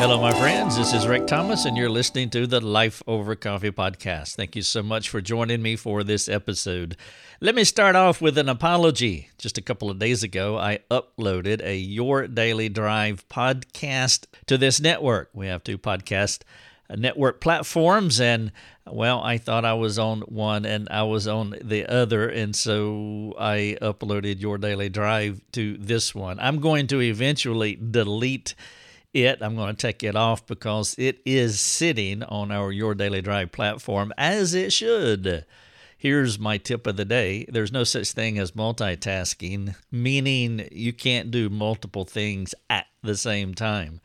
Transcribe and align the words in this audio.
Hello, 0.00 0.18
my 0.18 0.32
friends. 0.32 0.78
This 0.78 0.94
is 0.94 1.06
Rick 1.06 1.26
Thomas, 1.26 1.66
and 1.66 1.76
you're 1.76 1.90
listening 1.90 2.30
to 2.30 2.46
the 2.46 2.58
Life 2.58 3.02
Over 3.06 3.36
Coffee 3.36 3.70
podcast. 3.70 4.34
Thank 4.34 4.56
you 4.56 4.62
so 4.62 4.82
much 4.82 5.10
for 5.10 5.20
joining 5.20 5.60
me 5.60 5.76
for 5.76 6.02
this 6.02 6.26
episode. 6.26 6.96
Let 7.42 7.54
me 7.54 7.64
start 7.64 7.96
off 7.96 8.22
with 8.22 8.38
an 8.38 8.48
apology. 8.48 9.28
Just 9.36 9.58
a 9.58 9.60
couple 9.60 9.90
of 9.90 9.98
days 9.98 10.22
ago, 10.22 10.56
I 10.56 10.78
uploaded 10.90 11.62
a 11.62 11.76
Your 11.76 12.26
Daily 12.28 12.70
Drive 12.70 13.28
podcast 13.28 14.24
to 14.46 14.56
this 14.56 14.80
network. 14.80 15.28
We 15.34 15.48
have 15.48 15.62
two 15.62 15.76
podcast 15.76 16.44
network 16.88 17.42
platforms, 17.42 18.22
and 18.22 18.52
well, 18.90 19.20
I 19.20 19.36
thought 19.36 19.66
I 19.66 19.74
was 19.74 19.98
on 19.98 20.22
one 20.22 20.64
and 20.64 20.88
I 20.88 21.02
was 21.02 21.28
on 21.28 21.56
the 21.62 21.86
other, 21.86 22.26
and 22.26 22.56
so 22.56 23.34
I 23.38 23.76
uploaded 23.82 24.40
Your 24.40 24.56
Daily 24.56 24.88
Drive 24.88 25.42
to 25.52 25.76
this 25.76 26.14
one. 26.14 26.40
I'm 26.40 26.58
going 26.58 26.86
to 26.86 27.02
eventually 27.02 27.74
delete 27.74 28.54
it. 29.14 29.38
I'm 29.42 29.56
going 29.56 29.74
to 29.74 29.80
take 29.80 30.02
it 30.02 30.16
off 30.16 30.46
because 30.46 30.94
it 30.98 31.20
is 31.24 31.60
sitting 31.60 32.22
on 32.22 32.50
our 32.50 32.72
Your 32.72 32.94
Daily 32.94 33.22
Drive 33.22 33.52
platform 33.52 34.12
as 34.16 34.54
it 34.54 34.72
should. 34.72 35.44
Here's 35.96 36.38
my 36.38 36.56
tip 36.56 36.86
of 36.86 36.96
the 36.96 37.04
day 37.04 37.44
there's 37.50 37.72
no 37.72 37.84
such 37.84 38.12
thing 38.12 38.38
as 38.38 38.52
multitasking, 38.52 39.74
meaning 39.90 40.66
you 40.72 40.92
can't 40.92 41.30
do 41.30 41.50
multiple 41.50 42.04
things 42.04 42.54
at 42.70 42.86
the 43.02 43.16
same 43.16 43.54
time. 43.54 44.00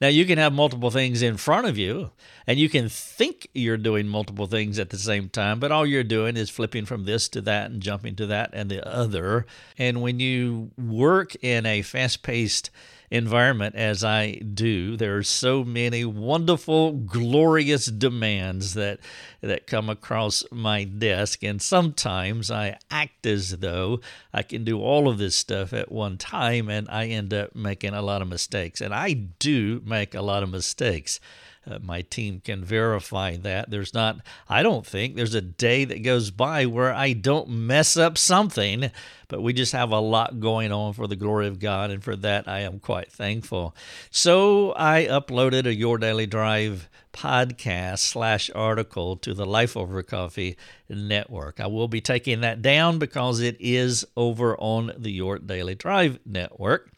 Now, 0.00 0.08
you 0.08 0.24
can 0.24 0.38
have 0.38 0.52
multiple 0.52 0.90
things 0.90 1.22
in 1.22 1.36
front 1.36 1.66
of 1.66 1.78
you, 1.78 2.10
and 2.46 2.58
you 2.58 2.68
can 2.68 2.88
think 2.88 3.48
you're 3.54 3.76
doing 3.76 4.08
multiple 4.08 4.46
things 4.46 4.78
at 4.78 4.90
the 4.90 4.98
same 4.98 5.28
time, 5.28 5.60
but 5.60 5.70
all 5.70 5.86
you're 5.86 6.02
doing 6.02 6.36
is 6.36 6.50
flipping 6.50 6.84
from 6.84 7.04
this 7.04 7.28
to 7.30 7.40
that 7.42 7.70
and 7.70 7.80
jumping 7.80 8.16
to 8.16 8.26
that 8.26 8.50
and 8.52 8.70
the 8.70 8.86
other. 8.86 9.46
And 9.78 10.02
when 10.02 10.20
you 10.20 10.72
work 10.76 11.36
in 11.42 11.64
a 11.64 11.82
fast 11.82 12.22
paced 12.22 12.70
environment 13.10 13.74
as 13.74 14.02
I 14.02 14.32
do, 14.32 14.96
there 14.96 15.16
are 15.16 15.22
so 15.22 15.64
many 15.64 16.04
wonderful, 16.04 16.92
glorious 16.92 17.86
demands 17.86 18.74
that 18.74 19.00
that 19.40 19.66
come 19.66 19.90
across 19.90 20.42
my 20.50 20.84
desk, 20.84 21.42
and 21.42 21.60
sometimes 21.60 22.50
I 22.50 22.78
act 22.90 23.26
as 23.26 23.58
though 23.58 24.00
I 24.32 24.42
can 24.42 24.64
do 24.64 24.80
all 24.80 25.08
of 25.08 25.18
this 25.18 25.36
stuff 25.36 25.72
at 25.72 25.92
one 25.92 26.16
time, 26.16 26.68
and 26.68 26.88
I 26.88 27.06
end 27.06 27.34
up 27.34 27.54
making 27.54 27.94
a 27.94 28.02
lot 28.02 28.22
of 28.22 28.28
mistakes, 28.28 28.80
and 28.80 28.94
I 28.94 29.12
do 29.12 29.82
make 29.84 30.14
a 30.14 30.22
lot 30.22 30.42
of 30.42 30.50
mistakes. 30.50 31.20
Uh, 31.66 31.78
my 31.82 32.02
team 32.02 32.40
can 32.44 32.64
verify 32.64 33.36
that. 33.36 33.70
There's 33.70 33.94
not, 33.94 34.18
I 34.48 34.62
don't 34.62 34.86
think, 34.86 35.16
there's 35.16 35.34
a 35.34 35.40
day 35.40 35.84
that 35.84 36.02
goes 36.02 36.30
by 36.30 36.66
where 36.66 36.92
I 36.92 37.12
don't 37.12 37.48
mess 37.48 37.96
up 37.96 38.18
something, 38.18 38.90
but 39.28 39.42
we 39.42 39.52
just 39.52 39.72
have 39.72 39.90
a 39.90 40.00
lot 40.00 40.40
going 40.40 40.72
on 40.72 40.92
for 40.92 41.06
the 41.06 41.16
glory 41.16 41.46
of 41.46 41.58
God, 41.58 41.90
and 41.90 42.04
for 42.04 42.16
that 42.16 42.46
I 42.46 42.60
am 42.60 42.80
quite 42.80 43.10
thankful. 43.10 43.74
So 44.10 44.74
I 44.76 45.06
uploaded 45.10 45.66
a 45.66 45.74
Your 45.74 45.98
Daily 45.98 46.26
Drive 46.26 46.88
podcast 47.12 48.00
slash 48.00 48.50
article 48.54 49.16
to 49.16 49.32
the 49.32 49.46
Life 49.46 49.76
Over 49.76 50.02
Coffee 50.02 50.56
network. 50.88 51.60
I 51.60 51.68
will 51.68 51.88
be 51.88 52.00
taking 52.00 52.40
that 52.40 52.60
down 52.60 52.98
because 52.98 53.40
it 53.40 53.56
is 53.60 54.04
over 54.16 54.56
on 54.58 54.92
the 54.98 55.12
Your 55.12 55.38
Daily 55.38 55.74
Drive 55.74 56.18
network. 56.26 56.90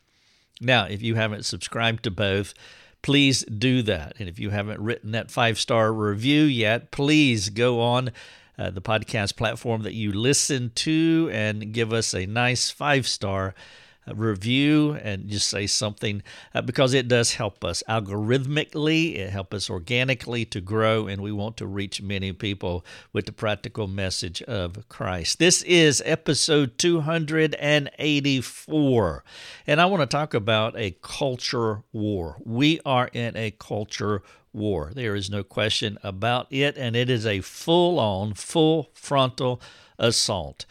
Now, 0.61 0.87
if 0.87 1.03
you 1.03 1.17
haven't 1.17 1.44
subscribed 1.44 2.03
to 2.05 2.11
both, 2.11 2.55
please 3.02 3.44
do 3.44 3.83
that. 3.83 4.14
And 4.19 4.28
if 4.28 4.39
you 4.39 4.50
haven't 4.50 4.80
written 4.80 5.12
that 5.12 5.30
five 5.30 5.58
star 5.58 5.92
review 5.92 6.42
yet, 6.42 6.91
please 6.91 7.50
go 7.50 7.80
on 7.80 8.11
uh, 8.58 8.70
the 8.70 8.83
podcast 8.83 9.36
platform 9.36 9.83
that 9.83 9.94
you 9.94 10.12
listen 10.12 10.70
to 10.75 11.30
and 11.33 11.72
give 11.72 11.92
us 11.92 12.14
a 12.14 12.27
nice 12.27 12.70
five 12.70 13.06
star 13.06 13.47
review 13.47 13.85
and 14.06 15.28
just 15.28 15.48
say 15.48 15.66
something 15.66 16.22
uh, 16.54 16.62
because 16.62 16.94
it 16.94 17.08
does 17.08 17.34
help 17.34 17.64
us 17.64 17.82
algorithmically, 17.88 19.16
it 19.16 19.31
helps 19.31 19.54
us 19.54 19.69
organically 19.70 20.44
to 20.44 20.60
grow, 20.60 21.06
and 21.06 21.22
we 21.22 21.32
want 21.32 21.56
to 21.56 21.66
reach 21.66 22.03
many 22.03 22.32
people 22.32 22.84
with 23.12 23.26
the 23.26 23.32
practical 23.32 23.86
message 23.86 24.42
of 24.42 24.88
Christ. 24.88 25.38
This 25.38 25.62
is 25.62 26.03
episode 26.04 26.76
284, 26.78 29.25
and 29.66 29.81
I 29.81 29.86
want 29.86 30.03
to 30.03 30.06
talk 30.06 30.34
about 30.34 30.76
a 30.76 30.97
culture 31.02 31.82
war. 31.92 32.36
We 32.44 32.81
are 32.84 33.08
in 33.12 33.36
a 33.36 33.52
culture 33.52 34.22
war. 34.52 34.91
There 34.94 35.14
is 35.14 35.31
no 35.31 35.42
question 35.42 35.98
about 36.02 36.47
it, 36.50 36.76
and 36.76 36.97
it 36.97 37.08
is 37.10 37.26
a 37.26 37.41
full 37.41 38.00
on, 38.00 38.34
full 38.34 38.91
frontal 38.94 39.60
assault. 39.98 40.66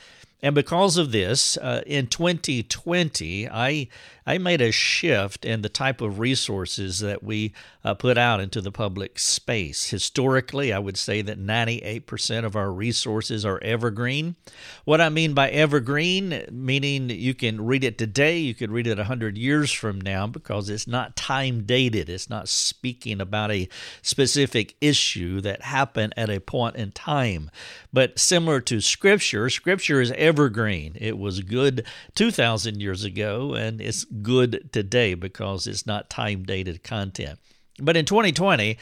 And 0.46 0.54
because 0.54 0.98
of 0.98 1.12
this, 1.12 1.58
uh, 1.58 1.82
in 1.88 2.06
2020, 2.06 3.50
I 3.50 3.88
I 4.28 4.40
made 4.40 4.62
a 4.62 4.72
shift 4.72 5.46
in 5.46 5.62
the 5.62 5.70
type 5.70 6.02
of 6.02 6.18
resources 6.18 7.00
that 7.00 7.22
we 7.22 7.54
uh, 7.84 7.94
put 7.94 8.18
out 8.18 8.40
into 8.40 8.60
the 8.60 8.72
public 8.72 9.20
space. 9.20 9.92
Historically, 9.92 10.74
I 10.74 10.80
would 10.80 10.98
say 10.98 11.22
that 11.22 11.40
98% 11.40 12.44
of 12.44 12.56
our 12.56 12.72
resources 12.72 13.46
are 13.46 13.62
evergreen. 13.62 14.36
What 14.84 15.00
I 15.00 15.10
mean 15.10 15.36
by 15.36 15.52
evergreen, 15.52 16.44
meaning 16.52 17.12
you 17.12 17.36
can 17.36 17.64
read 17.64 17.84
it 17.84 18.00
today, 18.00 18.40
you 18.40 18.56
could 18.56 18.72
read 18.72 18.88
it 18.88 18.98
100 18.98 19.38
years 19.38 19.72
from 19.72 20.02
now 20.02 20.26
because 20.26 20.70
it's 20.70 20.88
not 20.88 21.16
time 21.16 21.64
dated. 21.64 22.10
It's 22.10 22.30
not 22.30 22.50
speaking 22.50 23.22
about 23.22 23.52
a 23.52 23.70
specific 24.02 24.76
issue 24.82 25.40
that 25.42 25.62
happened 25.62 26.14
at 26.18 26.32
a 26.32 26.40
point 26.40 26.78
in 26.78 26.92
time. 26.92 27.52
But 27.94 28.18
similar 28.18 28.60
to 28.62 28.82
Scripture, 28.82 29.52
Scripture 29.52 30.02
is 30.02 30.12
evergreen. 30.14 30.98
It 31.00 31.20
was 31.20 31.42
good 31.42 31.86
2,000 32.16 32.82
years 32.82 33.04
ago 33.04 33.54
and 33.54 33.80
it's 33.80 34.06
good 34.22 34.70
today 34.72 35.14
because 35.14 35.68
it's 35.68 35.86
not 35.86 36.10
time 36.10 36.44
dated 36.44 36.84
content. 36.84 37.40
But 37.80 37.98
in 37.98 38.06
2020, 38.06 38.78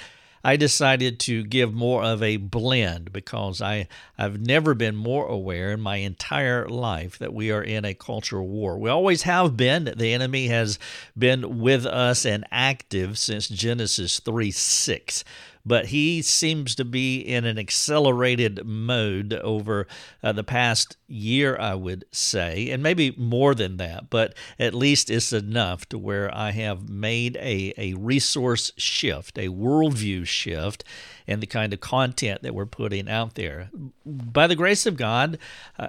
I 0.46 0.58
decided 0.58 1.22
to 1.22 1.44
give 1.46 1.74
more 1.74 2.04
of 2.04 2.22
a 2.22 2.36
blend 2.36 3.14
because 3.14 3.62
I, 3.62 3.88
I've 4.18 4.46
never 4.46 4.74
been 4.74 4.96
more 4.96 5.26
aware 5.26 5.72
in 5.72 5.80
my 5.80 5.98
entire 5.98 6.68
life 6.68 7.18
that 7.20 7.34
we 7.34 7.50
are 7.50 7.64
in 7.64 7.86
a 7.86 7.94
cultural 7.94 8.46
war. 8.46 8.78
We 8.78 8.90
always 8.90 9.22
have 9.22 9.56
been. 9.56 9.94
The 9.96 10.12
enemy 10.12 10.48
has 10.48 10.80
been 11.18 11.60
with 11.60 11.86
us 11.86 12.26
and 12.26 12.46
active 12.52 13.18
since 13.18 13.48
Genesis 13.48 14.20
3 14.20 14.52
6 14.52 15.24
but 15.66 15.88
he 15.88 16.22
seems 16.22 16.76
to 16.76 16.86
be 16.86 17.20
in 17.20 17.46
an 17.46 17.58
accelerated 17.58 18.66
mode 18.66 19.34
over 19.34 19.88
uh, 20.22 20.32
the 20.32 20.44
past 20.44 20.98
year, 21.08 21.58
I 21.58 21.76
would 21.76 22.06
say, 22.12 22.70
and 22.70 22.84
maybe 22.84 23.14
more 23.18 23.56
than 23.56 23.78
that, 23.78 24.10
but 24.10 24.34
at 24.60 24.74
least 24.74 25.10
it's 25.10 25.32
enough 25.32 25.88
to 25.90 25.98
where 25.98 26.34
I 26.36 26.52
have 26.52 26.90
made 26.90 27.38
a, 27.38 27.74
a 27.78 27.94
resource 27.94 28.72
shift, 28.78 29.38
a 29.38 29.48
worldview 29.48 30.26
shift 30.26 30.84
in 31.28 31.40
the 31.40 31.48
kind 31.48 31.74
of 31.74 31.80
content 31.80 32.42
that 32.42 32.54
we're 32.54 32.66
putting 32.66 33.10
out 33.10 33.36
there. 33.36 33.70
By 34.06 34.48
the 34.48 34.56
grace 34.56 34.86
of 34.86 34.98
God, 34.98 35.38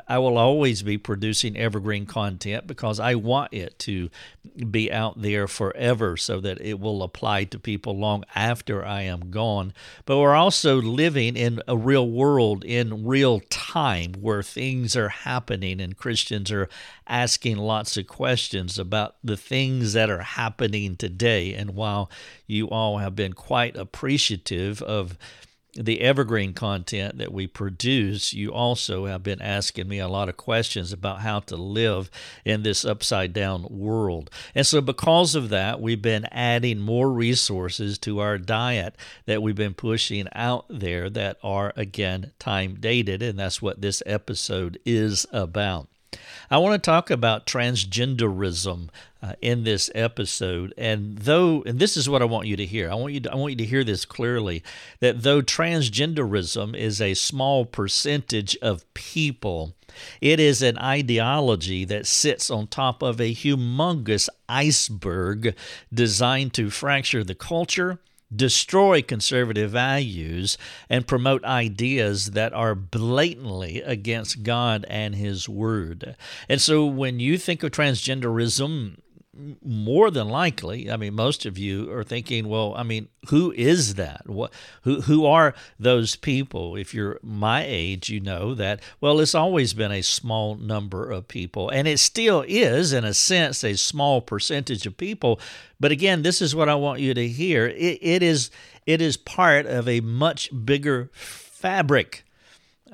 I 0.09 0.19
will 0.19 0.39
always 0.39 0.83
be 0.83 0.99
producing 0.99 1.57
evergreen 1.57 2.07
content 2.07 2.67
because 2.67 3.01
I 3.01 3.15
want 3.15 3.53
it 3.53 3.79
to 3.81 4.11
be 4.71 4.93
out 4.93 5.21
there 5.21 5.49
forever 5.49 6.17
so 6.17 6.41
that 6.41 6.61
it 6.61 6.79
will 6.79 7.03
apply 7.03 7.45
to 7.45 7.59
people 7.59 7.99
long 7.99 8.25
after 8.35 8.85
I 8.85 9.03
am 9.03 9.31
gone. 9.31 9.73
But 10.05 10.19
we're 10.19 10.35
also 10.35 10.81
living 10.81 11.37
in 11.37 11.61
a 11.67 11.77
real 11.77 12.09
world 12.09 12.65
in 12.65 13.05
real 13.05 13.41
time 13.51 14.15
where 14.21 14.43
things 14.43 14.97
are 14.97 15.09
happening 15.09 15.81
and 15.81 15.97
Christians 15.97 16.53
are 16.53 16.69
asking 17.07 17.57
lots 17.57 17.97
of 17.97 18.07
questions 18.07 18.79
about 18.79 19.17
the 19.23 19.37
things 19.37 19.93
that 19.93 20.11
are 20.11 20.23
happening 20.23 20.97
today. 20.97 21.55
And 21.55 21.75
while 21.75 22.11
you 22.47 22.69
all 22.69 22.99
have 22.99 23.17
been 23.17 23.33
quite 23.33 23.77
appreciative 23.77 24.83
of 24.83 25.19
the 25.77 26.01
evergreen 26.01 26.53
content 26.53 27.19
that 27.19 27.33
we 27.33 27.47
produce, 27.47 28.33
you 28.33 28.51
also 28.51 29.07
have 29.07 29.23
been 29.23 29.43
asking 29.43 29.89
me 29.89 29.99
a 29.99 30.09
lot 30.09 30.29
of 30.29 30.37
questions 30.37 30.93
about 30.93 31.21
how 31.21 31.41
to 31.41 31.57
live 31.57 32.11
in 32.45 32.63
this 32.63 32.85
upside 32.85 33.33
down 33.33 33.67
world. 33.69 34.31
And 34.55 34.67
so, 34.67 34.81
because 34.81 35.35
of 35.35 35.49
that, 35.49 35.81
we've 35.81 36.03
been 36.03 36.27
adding 36.31 36.79
more 36.79 37.11
resources 37.11 37.99
to 37.99 38.21
our 38.21 38.39
diet 38.39 38.97
that 39.27 39.43
we've 39.43 39.57
been 39.57 39.75
pushing 39.75 40.29
out 40.35 40.67
there 40.69 41.11
that 41.11 41.39
are, 41.43 41.73
again, 41.77 42.33
time 42.39 42.77
dated. 42.79 43.23
And 43.23 43.39
that's 43.39 43.61
what 43.61 43.81
this 43.81 44.03
episode 44.07 44.79
is 44.85 45.27
about. 45.33 45.89
I 46.51 46.59
want 46.59 46.81
to 46.81 46.87
talk 46.87 47.11
about 47.11 47.47
transgenderism 47.47 48.89
uh, 49.25 49.33
in 49.41 49.65
this 49.65 49.91
episode, 49.95 50.75
and 50.77 51.17
though, 51.17 51.63
and 51.65 51.79
this 51.79 51.97
is 51.97 52.11
what 52.11 52.21
I 52.21 52.27
want 52.27 52.47
you 52.47 52.57
to 52.57 52.67
hear. 52.67 52.91
I 52.91 52.95
want 52.95 53.15
you 53.15 53.21
to, 53.21 53.33
I 53.33 53.37
want 53.37 53.53
you 53.53 53.57
to 53.57 53.65
hear 53.65 53.83
this 53.83 54.05
clearly 54.05 54.63
that 55.01 55.23
though 55.23 55.41
transgenderism 55.41 56.77
is 56.77 57.01
a 57.01 57.15
small 57.15 57.65
percentage 57.65 58.55
of 58.61 58.85
people, 58.93 59.75
it 60.21 60.41
is 60.41 60.61
an 60.61 60.77
ideology 60.77 61.87
that 61.87 62.07
sits 62.07 62.51
on 62.51 62.67
top 62.67 63.03
of 63.03 63.19
a 63.19 63.35
humongous 63.35 64.29
iceberg 64.47 65.57
designed 65.93 66.53
to 66.55 66.69
fracture 66.69 67.25
the 67.25 67.35
culture 67.35 68.01
destroy 68.35 69.01
conservative 69.01 69.71
values 69.71 70.59
and 70.91 71.07
promote 71.07 71.45
ideas 71.45 72.33
that 72.33 72.53
are 72.53 72.75
blatantly 72.75 73.81
against 73.83 74.43
God 74.43 74.85
and 74.89 75.15
His 75.15 75.49
Word. 75.49 76.17
And 76.49 76.61
so 76.61 76.85
when 76.85 77.21
you 77.21 77.39
think 77.39 77.63
of 77.63 77.71
transgenderism, 77.71 78.97
more 79.65 80.11
than 80.11 80.29
likely, 80.29 80.91
I 80.91 80.97
mean, 80.97 81.15
most 81.15 81.47
of 81.47 81.59
you 81.59 81.91
are 81.93 82.05
thinking, 82.05 82.49
well, 82.49 82.75
I 82.77 82.83
mean, 82.83 83.09
who 83.29 83.53
is 83.53 83.95
that? 83.95 84.29
What, 84.29 84.53
who, 84.83 85.03
who 85.03 85.27
are 85.27 85.55
those 85.79 86.17
people? 86.17 86.77
If 86.77 86.95
you're 86.95 87.19
my 87.23 87.65
age, 87.67 88.09
you 88.09 88.21
know 88.21 88.55
that, 88.55 88.81
well, 89.01 89.21
it's 89.21 89.35
always 89.35 89.75
been 89.75 89.93
a 89.93 90.03
small 90.03 90.55
number 90.55 91.11
of 91.11 91.29
people, 91.29 91.69
and 91.71 91.89
it 91.89 91.99
still 91.99 92.45
is, 92.47 92.93
in 92.93 93.05
a 93.05 93.15
sense, 93.15 93.65
a 93.65 93.77
small 93.77 94.21
percentage 94.21 94.87
of 94.87 94.97
people. 94.97 95.41
But 95.81 95.93
again, 95.93 96.23
this 96.23 96.41
is 96.41 96.55
what 96.55 96.69
I 96.69 96.75
want 96.75 97.01
you 97.01 97.15
to 97.15 97.29
hear. 97.29 97.67
it, 97.67 97.99
it 98.01 98.23
is, 98.23 98.51
it 98.87 99.01
is 99.01 99.17
part 99.17 99.67
of 99.67 99.89
a 99.89 100.01
much 100.01 100.51
bigger 100.65 101.11
fabric 101.13 102.24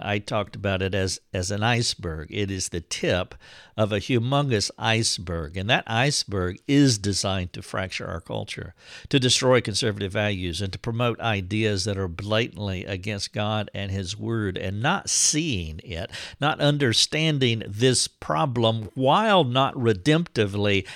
I 0.00 0.18
talked 0.18 0.56
about 0.56 0.82
it 0.82 0.94
as, 0.94 1.20
as 1.32 1.50
an 1.50 1.62
iceberg. 1.62 2.28
It 2.30 2.50
is 2.50 2.68
the 2.68 2.80
tip 2.80 3.34
of 3.76 3.92
a 3.92 3.98
humongous 4.00 4.70
iceberg, 4.78 5.56
and 5.56 5.68
that 5.70 5.84
iceberg 5.86 6.60
is 6.66 6.98
designed 6.98 7.52
to 7.52 7.62
fracture 7.62 8.06
our 8.06 8.20
culture, 8.20 8.74
to 9.08 9.20
destroy 9.20 9.60
conservative 9.60 10.12
values, 10.12 10.60
and 10.60 10.72
to 10.72 10.78
promote 10.78 11.20
ideas 11.20 11.84
that 11.84 11.98
are 11.98 12.08
blatantly 12.08 12.84
against 12.84 13.32
God 13.32 13.70
and 13.74 13.90
His 13.90 14.16
Word, 14.16 14.56
and 14.56 14.82
not 14.82 15.10
seeing 15.10 15.80
it, 15.84 16.10
not 16.40 16.60
understanding 16.60 17.62
this 17.66 18.08
problem 18.08 18.90
while 18.94 19.44
not 19.44 19.74
redemptively 19.74 20.86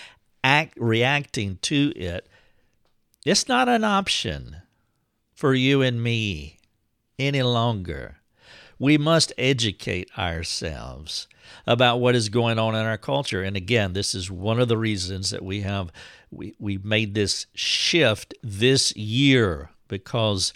act, 0.42 0.74
reacting 0.76 1.58
to 1.62 1.92
it. 1.96 2.28
It's 3.24 3.48
not 3.48 3.68
an 3.68 3.84
option 3.84 4.56
for 5.34 5.54
you 5.54 5.82
and 5.82 6.02
me 6.02 6.58
any 7.18 7.42
longer 7.42 8.16
we 8.78 8.98
must 8.98 9.32
educate 9.38 10.10
ourselves 10.18 11.26
about 11.66 12.00
what 12.00 12.14
is 12.14 12.28
going 12.28 12.58
on 12.58 12.74
in 12.74 12.84
our 12.84 12.98
culture. 12.98 13.42
And 13.42 13.56
again, 13.56 13.92
this 13.92 14.14
is 14.14 14.30
one 14.30 14.60
of 14.60 14.68
the 14.68 14.78
reasons 14.78 15.30
that 15.30 15.44
we 15.44 15.60
have 15.60 15.92
we, 16.30 16.54
we 16.58 16.78
made 16.78 17.14
this 17.14 17.46
shift 17.54 18.34
this 18.42 18.94
year 18.96 19.70
because 19.86 20.52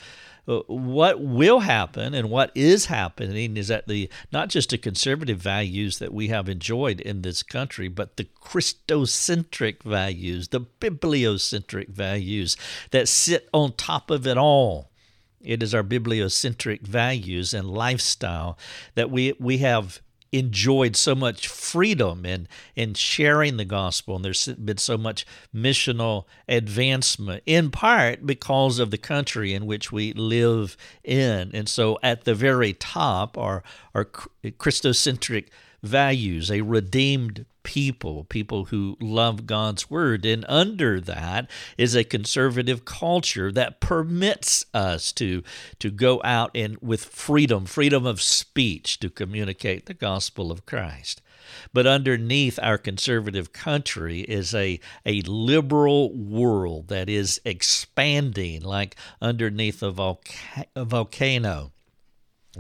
uh, 0.48 0.60
what 0.66 1.20
will 1.20 1.60
happen 1.60 2.14
and 2.14 2.30
what 2.30 2.50
is 2.54 2.86
happening 2.86 3.56
is 3.56 3.68
that 3.68 3.86
the 3.86 4.08
not 4.32 4.48
just 4.48 4.70
the 4.70 4.78
conservative 4.78 5.38
values 5.38 5.98
that 5.98 6.12
we 6.12 6.28
have 6.28 6.48
enjoyed 6.48 7.00
in 7.00 7.22
this 7.22 7.42
country, 7.42 7.86
but 7.86 8.16
the 8.16 8.26
Christocentric 8.42 9.82
values, 9.82 10.48
the 10.48 10.62
bibliocentric 10.62 11.88
values 11.88 12.56
that 12.90 13.08
sit 13.08 13.48
on 13.52 13.72
top 13.74 14.10
of 14.10 14.26
it 14.26 14.38
all 14.38 14.90
it 15.40 15.62
is 15.62 15.74
our 15.74 15.84
bibliocentric 15.84 16.82
values 16.82 17.54
and 17.54 17.70
lifestyle 17.70 18.58
that 18.94 19.10
we, 19.10 19.34
we 19.38 19.58
have 19.58 20.00
enjoyed 20.32 20.94
so 20.94 21.14
much 21.14 21.48
freedom 21.48 22.26
in, 22.26 22.46
in 22.76 22.94
sharing 22.94 23.56
the 23.56 23.64
gospel, 23.64 24.16
and 24.16 24.24
there's 24.24 24.46
been 24.46 24.76
so 24.76 24.98
much 24.98 25.26
missional 25.54 26.24
advancement, 26.48 27.42
in 27.46 27.70
part 27.70 28.26
because 28.26 28.78
of 28.78 28.90
the 28.90 28.98
country 28.98 29.54
in 29.54 29.66
which 29.66 29.90
we 29.90 30.12
live 30.12 30.76
in. 31.02 31.50
And 31.54 31.68
so 31.68 31.98
at 32.02 32.24
the 32.24 32.34
very 32.34 32.74
top 32.74 33.38
are, 33.38 33.62
are 33.94 34.04
Christocentric 34.04 35.46
values, 35.82 36.50
a 36.50 36.62
redeemed 36.62 37.46
people, 37.62 38.24
people 38.24 38.66
who 38.66 38.96
love 38.98 39.46
God's 39.46 39.90
word. 39.90 40.24
And 40.24 40.44
under 40.48 41.00
that 41.00 41.50
is 41.76 41.94
a 41.94 42.02
conservative 42.02 42.84
culture 42.84 43.52
that 43.52 43.80
permits 43.80 44.64
us 44.72 45.12
to, 45.12 45.42
to 45.78 45.90
go 45.90 46.20
out 46.24 46.50
and 46.54 46.78
with 46.80 47.04
freedom, 47.04 47.66
freedom 47.66 48.06
of 48.06 48.22
speech 48.22 48.98
to 49.00 49.10
communicate 49.10 49.86
the 49.86 49.94
gospel 49.94 50.50
of 50.50 50.64
Christ. 50.64 51.20
But 51.72 51.86
underneath 51.86 52.58
our 52.62 52.78
conservative 52.78 53.52
country 53.52 54.20
is 54.20 54.54
a, 54.54 54.80
a 55.04 55.20
liberal 55.22 56.14
world 56.14 56.88
that 56.88 57.08
is 57.08 57.40
expanding 57.44 58.62
like 58.62 58.96
underneath 59.20 59.82
a, 59.82 59.92
volca- 59.92 60.64
a 60.74 60.84
volcano 60.84 61.72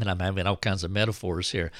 and 0.00 0.10
I'm 0.10 0.20
having 0.20 0.46
all 0.46 0.56
kinds 0.56 0.84
of 0.84 0.90
metaphors 0.90 1.50
here, 1.50 1.70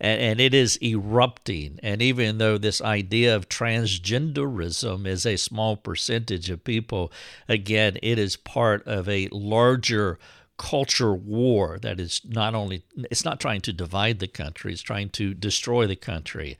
and, 0.00 0.20
and, 0.20 0.40
it 0.40 0.54
is 0.54 0.78
erupting. 0.82 1.78
And 1.82 2.02
even 2.02 2.38
though 2.38 2.58
this 2.58 2.80
idea 2.80 3.34
of 3.34 3.48
transgenderism 3.48 5.06
is 5.06 5.26
a 5.26 5.36
small 5.36 5.76
percentage 5.76 6.50
of 6.50 6.64
people, 6.64 7.12
again, 7.48 7.98
it 8.02 8.18
is 8.18 8.36
part 8.36 8.86
of 8.86 9.08
a 9.08 9.28
larger 9.30 10.18
culture 10.56 11.12
war 11.12 11.78
that 11.82 11.98
is 11.98 12.20
not 12.24 12.54
only 12.54 12.84
it's 13.10 13.24
not 13.24 13.40
trying 13.40 13.60
to 13.60 13.72
divide 13.72 14.20
the 14.20 14.28
country 14.28 14.72
it's 14.72 14.82
trying 14.82 15.10
to 15.10 15.34
destroy 15.34 15.84
the 15.84 15.96
country 15.96 16.56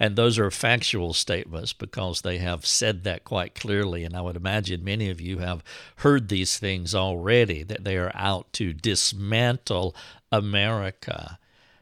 and 0.00 0.14
those 0.14 0.38
are 0.38 0.50
factual 0.50 1.12
statements 1.12 1.72
because 1.72 2.20
they 2.20 2.38
have 2.38 2.64
said 2.64 3.04
that 3.04 3.24
quite 3.24 3.54
clearly. 3.54 4.04
And 4.04 4.16
I 4.16 4.20
would 4.20 4.36
imagine 4.36 4.84
many 4.84 5.10
of 5.10 5.20
you 5.20 5.38
have 5.38 5.64
heard 5.96 6.28
these 6.28 6.58
things 6.58 6.94
already 6.94 7.64
that 7.64 7.84
they 7.84 7.96
are 7.96 8.12
out 8.14 8.52
to 8.54 8.72
dismantle 8.72 9.96
America. 10.30 11.38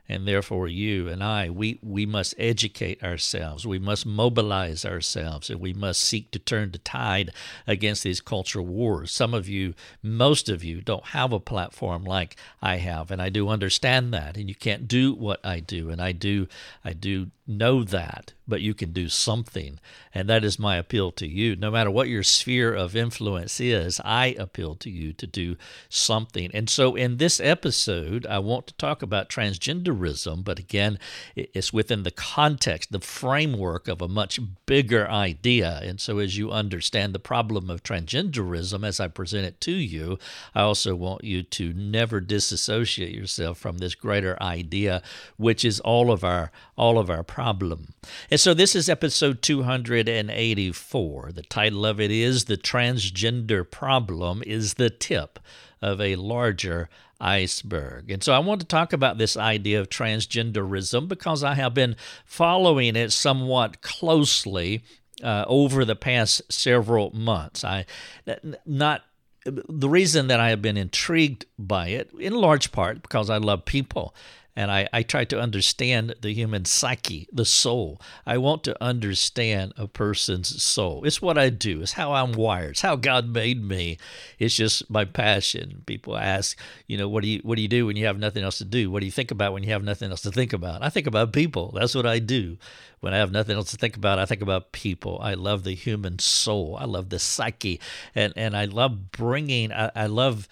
And 0.08 0.26
therefore 0.26 0.68
you 0.68 1.08
and 1.08 1.22
I, 1.22 1.50
we, 1.50 1.80
we 1.82 2.06
must 2.06 2.34
educate 2.38 3.02
ourselves, 3.02 3.66
we 3.66 3.80
must 3.80 4.06
mobilize 4.06 4.84
ourselves, 4.84 5.50
and 5.50 5.60
we 5.60 5.72
must 5.72 6.00
seek 6.00 6.30
to 6.30 6.38
turn 6.38 6.70
the 6.70 6.78
tide 6.78 7.32
against 7.66 8.04
these 8.04 8.20
cultural 8.20 8.64
wars. 8.64 9.10
Some 9.10 9.34
of 9.34 9.48
you, 9.48 9.74
most 10.04 10.48
of 10.48 10.62
you, 10.62 10.80
don't 10.80 11.06
have 11.06 11.32
a 11.32 11.40
platform 11.40 12.04
like 12.04 12.36
I 12.62 12.76
have, 12.76 13.10
and 13.10 13.20
I 13.20 13.30
do 13.30 13.48
understand 13.48 14.14
that, 14.14 14.36
and 14.36 14.48
you 14.48 14.54
can't 14.54 14.86
do 14.86 15.12
what 15.12 15.44
I 15.44 15.58
do, 15.58 15.90
and 15.90 16.00
I 16.00 16.12
do, 16.12 16.46
I 16.84 16.92
do 16.92 17.32
know 17.46 17.84
that, 17.84 18.32
but 18.48 18.60
you 18.60 18.74
can 18.74 18.92
do 18.92 19.08
something. 19.08 19.78
And 20.12 20.28
that 20.28 20.44
is 20.44 20.58
my 20.58 20.76
appeal 20.76 21.12
to 21.12 21.26
you. 21.26 21.56
No 21.56 21.70
matter 21.70 21.90
what 21.90 22.08
your 22.08 22.22
sphere 22.22 22.74
of 22.74 22.96
influence 22.96 23.60
is, 23.60 24.00
I 24.04 24.34
appeal 24.38 24.74
to 24.76 24.90
you 24.90 25.12
to 25.14 25.26
do 25.26 25.56
something. 25.88 26.50
And 26.52 26.68
so 26.68 26.94
in 26.94 27.18
this 27.18 27.40
episode, 27.40 28.26
I 28.26 28.38
want 28.38 28.66
to 28.68 28.74
talk 28.74 29.02
about 29.02 29.28
transgenderism, 29.28 30.44
but 30.44 30.58
again, 30.58 30.98
it's 31.34 31.72
within 31.72 32.02
the 32.02 32.10
context, 32.10 32.92
the 32.92 33.00
framework 33.00 33.88
of 33.88 34.02
a 34.02 34.08
much 34.08 34.40
bigger 34.66 35.08
idea. 35.08 35.80
And 35.82 36.00
so 36.00 36.18
as 36.18 36.36
you 36.36 36.50
understand 36.50 37.14
the 37.14 37.18
problem 37.18 37.70
of 37.70 37.82
transgenderism 37.82 38.86
as 38.86 39.00
I 39.00 39.08
present 39.08 39.46
it 39.46 39.60
to 39.62 39.72
you, 39.72 40.18
I 40.54 40.62
also 40.62 40.94
want 40.94 41.24
you 41.24 41.42
to 41.42 41.72
never 41.72 42.20
disassociate 42.20 43.14
yourself 43.14 43.58
from 43.58 43.78
this 43.78 43.94
greater 43.94 44.40
idea, 44.42 45.02
which 45.36 45.64
is 45.64 45.80
all 45.80 46.10
of 46.10 46.24
our 46.24 46.50
all 46.76 46.98
of 46.98 47.08
our 47.08 47.22
problem. 47.36 47.92
And 48.30 48.40
so 48.40 48.54
this 48.54 48.74
is 48.74 48.88
episode 48.88 49.42
284. 49.42 51.32
The 51.32 51.42
title 51.42 51.84
of 51.84 52.00
it 52.00 52.10
is 52.10 52.46
The 52.46 52.56
Transgender 52.56 53.70
Problem 53.70 54.42
is 54.46 54.74
the 54.74 54.88
Tip 54.88 55.38
of 55.82 56.00
a 56.00 56.16
Larger 56.16 56.88
Iceberg. 57.20 58.10
And 58.10 58.24
so 58.24 58.32
I 58.32 58.38
want 58.38 58.62
to 58.62 58.66
talk 58.66 58.94
about 58.94 59.18
this 59.18 59.36
idea 59.36 59.78
of 59.78 59.90
transgenderism 59.90 61.08
because 61.08 61.44
I 61.44 61.52
have 61.52 61.74
been 61.74 61.96
following 62.24 62.96
it 62.96 63.12
somewhat 63.12 63.82
closely 63.82 64.82
uh, 65.22 65.44
over 65.46 65.84
the 65.84 65.94
past 65.94 66.40
several 66.50 67.14
months. 67.14 67.64
I 67.64 67.84
not 68.64 69.02
the 69.44 69.90
reason 69.90 70.28
that 70.28 70.40
I 70.40 70.48
have 70.48 70.62
been 70.62 70.78
intrigued 70.78 71.44
by 71.58 71.88
it, 71.88 72.10
in 72.18 72.32
large 72.32 72.72
part 72.72 73.02
because 73.02 73.28
I 73.28 73.36
love 73.36 73.66
people 73.66 74.14
and 74.56 74.70
I, 74.70 74.88
I 74.90 75.02
try 75.02 75.24
to 75.26 75.38
understand 75.38 76.14
the 76.22 76.32
human 76.32 76.64
psyche, 76.64 77.28
the 77.30 77.44
soul. 77.44 78.00
I 78.24 78.38
want 78.38 78.64
to 78.64 78.82
understand 78.82 79.74
a 79.76 79.86
person's 79.86 80.62
soul. 80.62 81.04
It's 81.04 81.20
what 81.20 81.36
I 81.36 81.50
do. 81.50 81.82
It's 81.82 81.92
how 81.92 82.14
I'm 82.14 82.32
wired. 82.32 82.70
It's 82.70 82.80
how 82.80 82.96
God 82.96 83.28
made 83.28 83.62
me. 83.62 83.98
It's 84.38 84.56
just 84.56 84.88
my 84.88 85.04
passion. 85.04 85.82
People 85.84 86.16
ask, 86.16 86.58
you 86.86 86.96
know, 86.96 87.08
what 87.08 87.22
do 87.22 87.28
you 87.28 87.40
what 87.44 87.56
do 87.56 87.62
you 87.62 87.68
do 87.68 87.86
when 87.86 87.96
you 87.96 88.06
have 88.06 88.18
nothing 88.18 88.42
else 88.42 88.58
to 88.58 88.64
do? 88.64 88.90
What 88.90 89.00
do 89.00 89.06
you 89.06 89.12
think 89.12 89.30
about 89.30 89.52
when 89.52 89.62
you 89.62 89.70
have 89.70 89.84
nothing 89.84 90.10
else 90.10 90.22
to 90.22 90.32
think 90.32 90.54
about? 90.54 90.82
I 90.82 90.88
think 90.88 91.06
about 91.06 91.34
people. 91.34 91.72
That's 91.72 91.94
what 91.94 92.06
I 92.06 92.18
do. 92.18 92.56
When 93.00 93.12
I 93.12 93.18
have 93.18 93.30
nothing 93.30 93.56
else 93.56 93.70
to 93.72 93.76
think 93.76 93.96
about, 93.96 94.18
I 94.18 94.24
think 94.24 94.40
about 94.40 94.72
people. 94.72 95.18
I 95.22 95.34
love 95.34 95.64
the 95.64 95.74
human 95.74 96.18
soul. 96.18 96.78
I 96.80 96.86
love 96.86 97.10
the 97.10 97.18
psyche, 97.18 97.78
and 98.14 98.32
and 98.36 98.56
I 98.56 98.64
love 98.64 99.12
bringing. 99.12 99.70
I, 99.70 99.90
I 99.94 100.06
love 100.06 100.48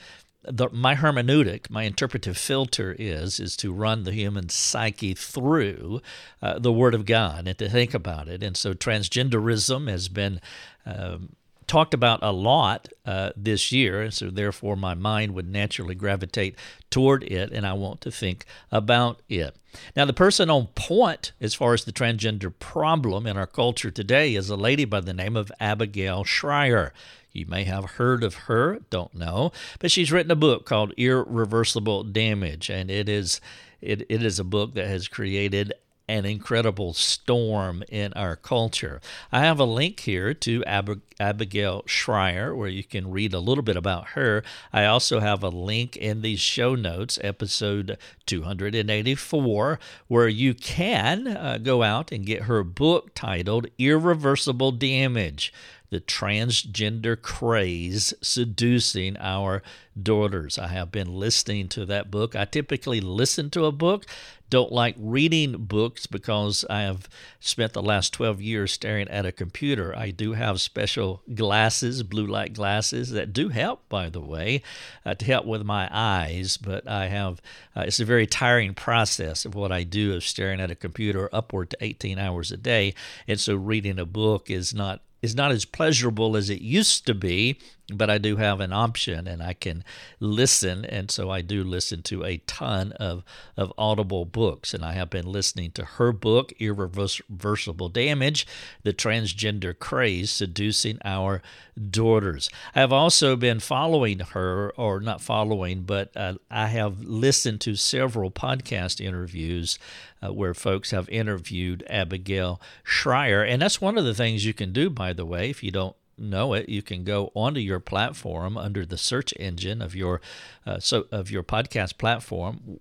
the, 0.46 0.68
my 0.70 0.94
hermeneutic, 0.94 1.70
my 1.70 1.84
interpretive 1.84 2.36
filter 2.36 2.94
is 2.98 3.40
is 3.40 3.56
to 3.58 3.72
run 3.72 4.04
the 4.04 4.12
human 4.12 4.48
psyche 4.48 5.14
through 5.14 6.00
uh, 6.42 6.58
the 6.58 6.72
Word 6.72 6.94
of 6.94 7.06
God 7.06 7.46
and 7.48 7.58
to 7.58 7.68
think 7.68 7.94
about 7.94 8.28
it. 8.28 8.42
And 8.42 8.56
so 8.56 8.74
transgenderism 8.74 9.88
has 9.88 10.08
been 10.08 10.40
um, 10.86 11.36
talked 11.66 11.94
about 11.94 12.20
a 12.22 12.32
lot 12.32 12.88
uh, 13.06 13.30
this 13.36 13.72
year, 13.72 14.02
and 14.02 14.14
so 14.14 14.30
therefore 14.30 14.76
my 14.76 14.94
mind 14.94 15.34
would 15.34 15.48
naturally 15.48 15.94
gravitate 15.94 16.56
toward 16.90 17.22
it, 17.24 17.52
and 17.52 17.66
I 17.66 17.72
want 17.72 18.00
to 18.02 18.10
think 18.10 18.44
about 18.70 19.20
it. 19.28 19.56
Now, 19.96 20.04
the 20.04 20.12
person 20.12 20.50
on 20.50 20.68
point 20.74 21.32
as 21.40 21.54
far 21.54 21.74
as 21.74 21.84
the 21.84 21.92
transgender 21.92 22.52
problem 22.58 23.26
in 23.26 23.36
our 23.36 23.46
culture 23.46 23.90
today 23.90 24.34
is 24.34 24.48
a 24.50 24.56
lady 24.56 24.84
by 24.84 25.00
the 25.00 25.14
name 25.14 25.36
of 25.36 25.50
Abigail 25.58 26.24
Shrier. 26.24 26.92
You 27.35 27.47
may 27.47 27.64
have 27.64 27.85
heard 27.93 28.23
of 28.23 28.35
her, 28.47 28.79
don't 28.91 29.12
know, 29.12 29.50
but 29.81 29.91
she's 29.91 30.12
written 30.12 30.31
a 30.31 30.37
book 30.37 30.64
called 30.64 30.93
Irreversible 30.97 32.05
Damage, 32.05 32.71
and 32.71 32.93
it 32.93 33.09
is 33.09 33.41
it, 33.81 34.07
it 34.09 34.23
is 34.23 34.38
a 34.38 34.45
book 34.45 34.75
that 34.75 34.87
has 34.87 35.09
created 35.09 35.75
an 36.07 36.25
incredible 36.25 36.93
storm 36.93 37.83
in 37.88 38.12
our 38.12 38.37
culture. 38.37 39.00
I 39.33 39.41
have 39.41 39.59
a 39.59 39.64
link 39.64 40.00
here 40.00 40.33
to 40.35 40.62
Ab- 40.64 41.03
Abigail 41.19 41.83
Shrier 41.87 42.55
where 42.55 42.69
you 42.69 42.85
can 42.85 43.11
read 43.11 43.33
a 43.33 43.41
little 43.41 43.64
bit 43.64 43.76
about 43.76 44.09
her. 44.09 44.45
I 44.73 44.85
also 44.85 45.21
have 45.21 45.43
a 45.43 45.49
link 45.49 45.97
in 45.97 46.21
these 46.21 46.41
show 46.41 46.75
notes, 46.75 47.19
episode 47.23 47.99
284, 48.26 49.79
where 50.07 50.29
you 50.29 50.55
can 50.55 51.26
uh, 51.26 51.59
go 51.62 51.83
out 51.83 52.12
and 52.12 52.26
get 52.26 52.43
her 52.43 52.62
book 52.62 53.12
titled 53.14 53.67
Irreversible 53.79 54.73
Damage 54.73 55.53
the 55.94 56.00
transgender 56.00 57.20
craze 57.20 58.12
seducing 58.20 59.16
our 59.20 59.62
daughters. 60.00 60.58
I 60.58 60.66
have 60.66 60.90
been 60.90 61.14
listening 61.14 61.68
to 61.68 61.86
that 61.86 62.10
book. 62.10 62.34
I 62.34 62.46
typically 62.46 63.00
listen 63.00 63.48
to 63.50 63.66
a 63.66 63.70
book, 63.70 64.04
don't 64.50 64.72
like 64.72 64.96
reading 64.98 65.52
books 65.66 66.06
because 66.06 66.64
I 66.68 66.80
have 66.82 67.08
spent 67.38 67.74
the 67.74 67.82
last 67.82 68.12
12 68.12 68.40
years 68.40 68.72
staring 68.72 69.06
at 69.06 69.24
a 69.24 69.30
computer. 69.30 69.96
I 69.96 70.10
do 70.10 70.32
have 70.32 70.60
special 70.60 71.22
glasses, 71.32 72.02
blue 72.02 72.26
light 72.26 72.54
glasses, 72.54 73.10
that 73.12 73.32
do 73.32 73.50
help, 73.50 73.88
by 73.88 74.08
the 74.10 74.20
way, 74.20 74.62
uh, 75.06 75.14
to 75.14 75.24
help 75.24 75.46
with 75.46 75.62
my 75.62 75.88
eyes, 75.92 76.56
but 76.56 76.88
I 76.88 77.06
have, 77.06 77.40
uh, 77.76 77.84
it's 77.86 78.00
a 78.00 78.04
very 78.04 78.26
tiring 78.26 78.74
process 78.74 79.44
of 79.44 79.54
what 79.54 79.70
I 79.70 79.84
do 79.84 80.12
of 80.14 80.24
staring 80.24 80.60
at 80.60 80.72
a 80.72 80.76
computer 80.76 81.28
upward 81.32 81.70
to 81.70 81.76
18 81.80 82.18
hours 82.18 82.50
a 82.50 82.56
day. 82.56 82.94
And 83.28 83.38
so 83.38 83.54
reading 83.54 84.00
a 84.00 84.04
book 84.06 84.50
is 84.50 84.74
not 84.74 85.02
is 85.25 85.35
not 85.35 85.50
as 85.50 85.64
pleasurable 85.64 86.37
as 86.37 86.50
it 86.50 86.61
used 86.61 87.07
to 87.07 87.14
be, 87.14 87.59
but 87.93 88.09
I 88.09 88.17
do 88.17 88.37
have 88.37 88.61
an 88.61 88.73
option 88.73 89.26
and 89.26 89.43
I 89.43 89.53
can 89.53 89.85
listen. 90.19 90.85
And 90.87 91.11
so 91.11 91.31
I 91.31 91.43
do 91.43 91.62
listen 91.62 92.03
to 92.05 92.25
a 92.25 92.38
ton 92.38 92.93
of, 92.93 93.25
of 93.57 93.73
audible 93.76 94.25
books. 94.25 94.73
And 94.73 94.83
I 94.85 94.93
have 94.93 95.11
been 95.11 95.26
listening 95.26 95.71
to 95.73 95.85
her 95.85 96.11
book, 96.11 96.53
Irreversible 96.59 97.91
Damage 97.91 98.47
The 98.83 98.95
Transgender 98.95 99.79
Craze 99.79 100.31
Seducing 100.31 100.99
Our 101.05 101.43
Daughters. 101.91 102.49
I 102.75 102.81
have 102.81 102.93
also 102.93 103.37
been 103.37 103.61
following 103.61 104.21
her, 104.21 104.73
or 104.76 105.00
not 105.00 105.21
following, 105.21 105.83
but 105.83 106.11
uh, 106.17 106.35
I 106.50 106.69
have 106.69 107.03
listened 107.03 107.61
to 107.62 107.76
several 107.76 108.31
podcast 108.31 108.99
interviews 108.99 109.79
uh, 110.23 110.33
where 110.33 110.55
folks 110.55 110.91
have 110.93 111.09
interviewed 111.11 111.85
Abigail 111.91 112.62
Shrier. 112.83 113.43
And 113.43 113.61
that's 113.61 113.81
one 113.81 113.99
of 113.99 114.05
the 114.05 114.14
things 114.14 114.47
you 114.47 114.55
can 114.55 114.73
do, 114.73 114.88
by 114.88 115.12
the 115.12 115.26
way, 115.26 115.50
if 115.50 115.62
you 115.62 115.71
don't 115.71 115.97
know 116.16 116.54
it, 116.54 116.68
you 116.68 116.83
can 116.83 117.04
go 117.04 117.30
onto 117.35 117.61
your 117.61 117.80
platform 117.80 118.56
under 118.56 118.85
the 118.87 118.99
search 118.99 119.33
engine 119.38 119.83
of 119.83 119.94
your 119.94 120.21
uh, 120.66 120.78
so 120.78 121.06
of 121.11 121.30
your 121.30 121.42
podcast 121.42 121.99
platform, 121.99 122.80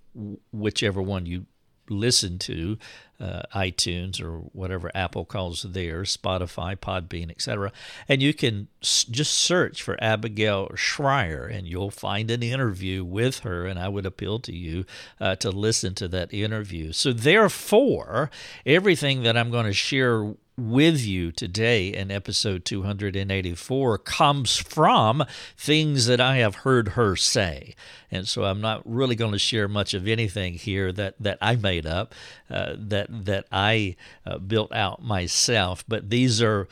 whichever 0.52 1.02
one 1.02 1.26
you 1.26 1.46
listen 1.90 2.40
to, 2.40 2.78
uh, 3.20 3.44
iTunes 3.56 4.22
or 4.22 4.40
whatever 4.54 4.92
Apple 4.94 5.26
calls 5.26 5.64
theirs, 5.64 6.16
Spotify, 6.16 6.76
Podbean, 6.76 7.30
etc. 7.32 7.72
And 8.10 8.22
you 8.22 8.34
can 8.34 8.68
s- 8.82 9.06
just 9.06 9.34
search 9.34 9.82
for 9.82 10.02
Abigail 10.04 10.72
Shrier 10.76 11.46
and 11.46 11.68
you'll 11.68 11.92
find 11.92 12.30
an 12.32 12.44
interview 12.44 13.04
with 13.04 13.40
her. 13.40 13.66
And 13.66 13.80
I 13.80 13.88
would 13.88 14.06
appeal 14.06 14.40
to 14.40 14.56
you 14.56 14.86
uh, 15.20 15.36
to 15.38 15.52
listen 15.52 15.94
to 15.96 16.08
that 16.10 16.34
interview. 16.34 16.92
So, 16.92 17.14
therefore, 17.14 18.30
everything 18.66 19.24
that 19.24 19.38
I'm 19.38 19.52
going 19.52 19.66
to 19.66 19.74
share 19.74 20.34
with 20.58 21.04
you 21.04 21.32
today 21.32 21.88
in 21.88 22.12
episode 22.12 22.64
284 22.66 23.98
comes 24.00 24.58
from 24.58 25.24
things 25.58 26.06
that 26.06 26.22
I 26.22 26.38
have 26.38 26.58
heard 26.58 26.90
her 26.90 27.16
say. 27.16 27.76
And 28.12 28.28
so 28.28 28.44
I'm 28.44 28.62
not 28.62 28.82
really 28.86 29.16
going 29.16 29.32
to 29.32 29.40
share 29.40 29.68
much 29.68 29.96
of 29.96 30.08
anything 30.08 30.54
here 30.54 30.92
that, 30.92 31.16
that 31.20 31.40
I 31.42 31.56
made 31.56 31.88
up, 31.88 32.14
uh, 32.50 32.76
that, 32.78 33.03
that 33.10 33.46
I 33.52 33.96
uh, 34.26 34.38
built 34.38 34.72
out 34.74 35.04
myself, 35.04 35.84
but 35.88 36.10
these 36.10 36.42
are 36.42 36.68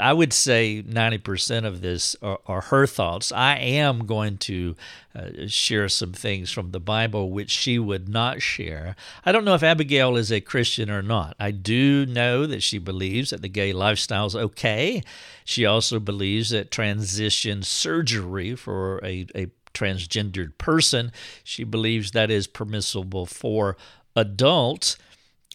I 0.00 0.12
would 0.12 0.32
say 0.32 0.82
90% 0.82 1.64
of 1.64 1.80
this 1.80 2.14
are, 2.22 2.38
are, 2.46 2.60
her 2.62 2.86
thoughts. 2.86 3.32
I 3.32 3.56
am 3.56 4.06
going 4.06 4.38
to 4.38 4.76
uh, 5.14 5.30
share 5.48 5.88
some 5.88 6.12
things 6.12 6.52
from 6.52 6.70
the 6.70 6.78
Bible 6.78 7.30
which 7.30 7.50
she 7.50 7.80
would 7.80 8.08
not 8.08 8.40
share. 8.40 8.94
I 9.24 9.32
don't 9.32 9.44
know 9.44 9.54
if 9.54 9.62
Abigail 9.64 10.16
is 10.16 10.30
a 10.30 10.40
Christian 10.40 10.88
or 10.88 11.02
not. 11.02 11.34
I 11.40 11.50
do 11.50 12.06
know 12.06 12.46
that 12.46 12.62
she 12.62 12.78
believes 12.78 13.30
that 13.30 13.42
the 13.42 13.48
gay 13.48 13.72
lifestyle 13.72 14.26
is 14.26 14.36
okay. 14.36 15.02
She 15.44 15.66
also 15.66 15.98
believes 15.98 16.50
that 16.50 16.70
transition 16.70 17.64
surgery 17.64 18.54
for 18.54 18.98
a, 19.04 19.26
a 19.34 19.50
transgendered 19.74 20.58
person, 20.58 21.12
she 21.44 21.62
believes 21.64 22.10
that 22.10 22.30
is 22.30 22.46
permissible 22.46 23.26
for 23.26 23.76
adults 24.16 24.96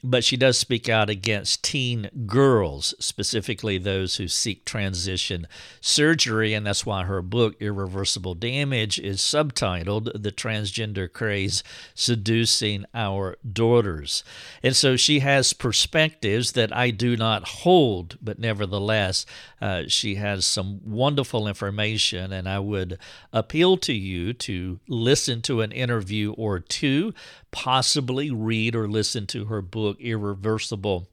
but 0.03 0.23
she 0.23 0.35
does 0.35 0.57
speak 0.57 0.89
out 0.89 1.09
against 1.09 1.63
teen 1.63 2.09
girls, 2.25 2.93
specifically 2.99 3.77
those 3.77 4.17
who 4.17 4.27
seek 4.27 4.65
transition 4.65 5.47
surgery, 5.79 6.53
and 6.53 6.67
that's 6.67 6.85
why 6.85 7.03
her 7.03 7.21
book, 7.21 7.55
Irreversible 7.61 8.35
Damage, 8.35 8.99
is 8.99 9.21
subtitled 9.21 10.21
The 10.21 10.31
Transgender 10.31 11.11
Craze 11.11 11.63
Seducing 11.95 12.85
Our 12.93 13.37
Daughters. 13.49 14.25
And 14.61 14.75
so 14.75 14.97
she 14.97 15.19
has 15.19 15.53
perspectives 15.53 16.51
that 16.51 16.75
I 16.75 16.89
do 16.89 17.15
not 17.15 17.47
hold, 17.47 18.17
but 18.21 18.39
nevertheless, 18.39 19.25
uh, 19.61 19.83
she 19.87 20.15
has 20.15 20.45
some 20.45 20.81
wonderful 20.83 21.47
information, 21.47 22.33
and 22.33 22.49
I 22.49 22.59
would 22.59 22.97
appeal 23.31 23.77
to 23.77 23.93
you 23.93 24.33
to 24.33 24.81
listen 24.89 25.41
to 25.43 25.61
an 25.61 25.71
interview 25.71 26.33
or 26.33 26.59
two 26.59 27.13
possibly 27.53 28.31
read 28.31 28.75
or 28.75 28.89
listen 28.89 29.25
to 29.27 29.45
her 29.45 29.61
book, 29.61 29.97
Irreversible 30.01 31.07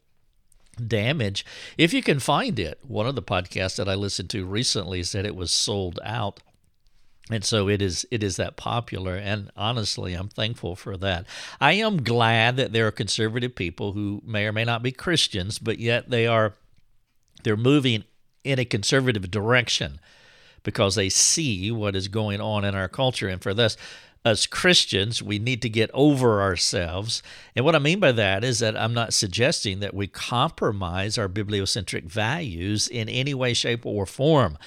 Damage, 0.85 1.44
if 1.76 1.92
you 1.92 2.02
can 2.02 2.18
find 2.18 2.59
it. 2.59 2.80
One 2.82 3.06
of 3.06 3.14
the 3.14 3.23
podcasts 3.23 3.76
that 3.76 3.88
I 3.88 3.94
listened 3.94 4.30
to 4.30 4.47
recently 4.47 5.02
said 5.02 5.26
it 5.26 5.37
was 5.37 5.52
sold 5.52 6.00
out. 6.02 6.40
And 7.30 7.44
so 7.44 7.68
it 7.68 7.80
is 7.80 8.04
it 8.11 8.25
is 8.25 8.37
that 8.37 8.56
popular 8.56 9.14
and 9.14 9.52
honestly 9.56 10.14
I'm 10.14 10.28
thankful 10.28 10.75
for 10.75 10.97
that. 10.97 11.26
I 11.61 11.75
am 11.75 12.02
glad 12.02 12.56
that 12.56 12.73
there 12.73 12.88
are 12.88 12.92
conservative 12.92 13.54
people 13.54 13.92
who 13.92 14.20
may 14.25 14.47
or 14.47 14.52
may 14.52 14.64
not 14.64 14.82
be 14.82 14.90
Christians, 14.90 15.59
but 15.61 15.78
yet 15.78 16.11
they 16.11 16.26
are 16.26 16.54
they're 17.44 17.56
moving 17.56 18.04
in 18.42 18.59
a 18.59 18.64
conservative 18.64 19.30
direction 19.30 20.00
because 20.62 20.94
they 20.94 21.09
see 21.09 21.70
what 21.70 21.94
is 21.94 22.09
going 22.09 22.40
on 22.40 22.64
in 22.64 22.75
our 22.75 22.88
culture 22.88 23.28
and 23.28 23.42
for 23.42 23.54
this 23.54 23.76
as 24.24 24.46
Christians, 24.46 25.22
we 25.22 25.38
need 25.38 25.62
to 25.62 25.68
get 25.68 25.90
over 25.94 26.42
ourselves. 26.42 27.22
And 27.56 27.64
what 27.64 27.74
I 27.74 27.78
mean 27.78 28.00
by 28.00 28.12
that 28.12 28.44
is 28.44 28.58
that 28.58 28.76
I'm 28.76 28.92
not 28.92 29.14
suggesting 29.14 29.80
that 29.80 29.94
we 29.94 30.06
compromise 30.06 31.16
our 31.16 31.28
bibliocentric 31.28 32.04
values 32.04 32.86
in 32.86 33.08
any 33.08 33.32
way, 33.32 33.54
shape, 33.54 33.86
or 33.86 34.04
form. 34.04 34.58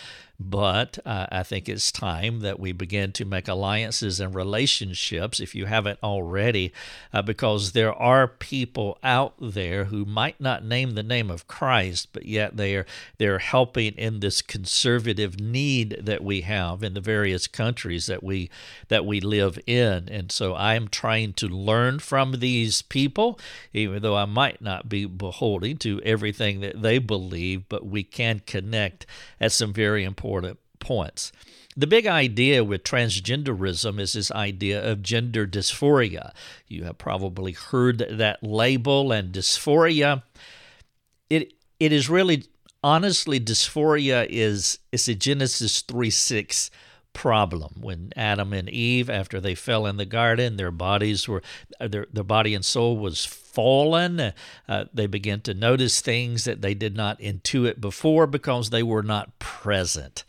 But 0.50 1.00
uh, 1.06 1.28
I 1.32 1.44
think 1.44 1.70
it's 1.70 1.92
time 1.92 2.42
that 2.42 2.60
we 2.60 2.72
begin 2.72 3.12
to 3.14 3.26
make 3.26 3.48
alliances 3.48 4.20
and 4.20 4.36
relationships, 4.36 5.40
if 5.40 5.56
you 5.56 5.66
haven't 5.68 6.00
already, 6.04 6.74
uh, 7.14 7.22
because 7.22 7.72
there 7.72 7.94
are 7.94 8.28
people 8.28 8.98
out 9.04 9.36
there 9.40 9.86
who 9.86 10.06
might 10.06 10.42
not 10.42 10.66
name 10.66 10.92
the 10.92 11.04
name 11.04 11.30
of 11.30 11.48
Christ, 11.48 12.10
but 12.12 12.26
yet 12.26 12.58
they 12.58 12.76
are 12.76 12.86
they're 13.18 13.40
helping 13.40 13.94
in 13.94 14.20
this 14.20 14.42
conservative 14.42 15.40
need 15.40 15.98
that 16.02 16.24
we 16.24 16.42
have 16.42 16.84
in 16.84 16.94
the 16.94 17.02
various 17.02 17.48
countries 17.48 18.08
that 18.08 18.24
we 18.24 18.50
that 18.90 19.06
we 19.06 19.22
live 19.22 19.58
in. 19.66 20.10
And 20.10 20.32
so 20.32 20.54
I 20.54 20.74
am 20.74 20.88
trying 20.88 21.34
to 21.34 21.48
learn 21.48 22.00
from 22.00 22.40
these 22.40 22.82
people, 22.82 23.40
even 23.72 24.02
though 24.02 24.18
I 24.18 24.26
might 24.26 24.62
not 24.62 24.90
be 24.90 25.06
beholding 25.06 25.78
to 25.78 26.02
everything 26.02 26.60
that 26.62 26.82
they 26.82 26.98
believe, 26.98 27.70
but 27.70 27.86
we 27.86 28.04
can 28.04 28.40
connect 28.40 29.06
at 29.40 29.52
some 29.52 29.72
very 29.72 30.04
important 30.04 30.33
important 30.38 30.60
points. 30.80 31.32
The 31.75 31.88
big 31.88 32.06
idea 32.06 32.63
with 32.63 32.84
transgenderism 32.84 34.00
is 34.00 34.13
this 34.13 34.32
idea 34.32 34.84
of 34.84 35.02
gender 35.02 35.48
dysphoria. 35.48 36.32
You 36.68 36.84
have 36.84 36.98
probably 36.98 37.54
heard 37.54 38.06
that 38.10 38.44
label 38.44 39.12
and 39.12 39.34
dysphoria. 39.34 40.24
It 41.30 41.54
it 41.80 41.92
is 41.92 42.10
really 42.10 42.44
honestly 42.84 43.40
dysphoria 43.40 44.28
is 44.30 44.78
is 44.92 45.08
a 45.08 45.16
Genesis 45.16 45.82
3 45.82 46.10
6 46.10 46.70
problem 47.13 47.75
when 47.80 48.12
Adam 48.16 48.54
and 48.54 48.70
Eve 48.70 49.10
after 49.10 49.40
they 49.40 49.56
fell 49.56 49.86
in 49.86 49.98
the 49.98 50.06
garden 50.06 50.58
their 50.58 50.72
bodies 50.72 51.28
were 51.28 51.44
their 51.80 52.08
their 52.12 52.24
body 52.24 52.56
and 52.56 52.66
soul 52.66 52.98
was 52.98 53.43
fallen. 53.53 54.33
Uh, 54.67 54.86
they 54.93 55.07
begin 55.07 55.39
to 55.41 55.53
notice 55.53 56.01
things 56.01 56.43
that 56.43 56.62
they 56.62 56.74
did 56.74 56.95
not 56.95 57.19
intuit 57.19 57.79
before 57.79 58.27
because 58.27 58.69
they 58.69 58.83
were 58.83 59.03
not 59.03 59.39
present 59.39 60.24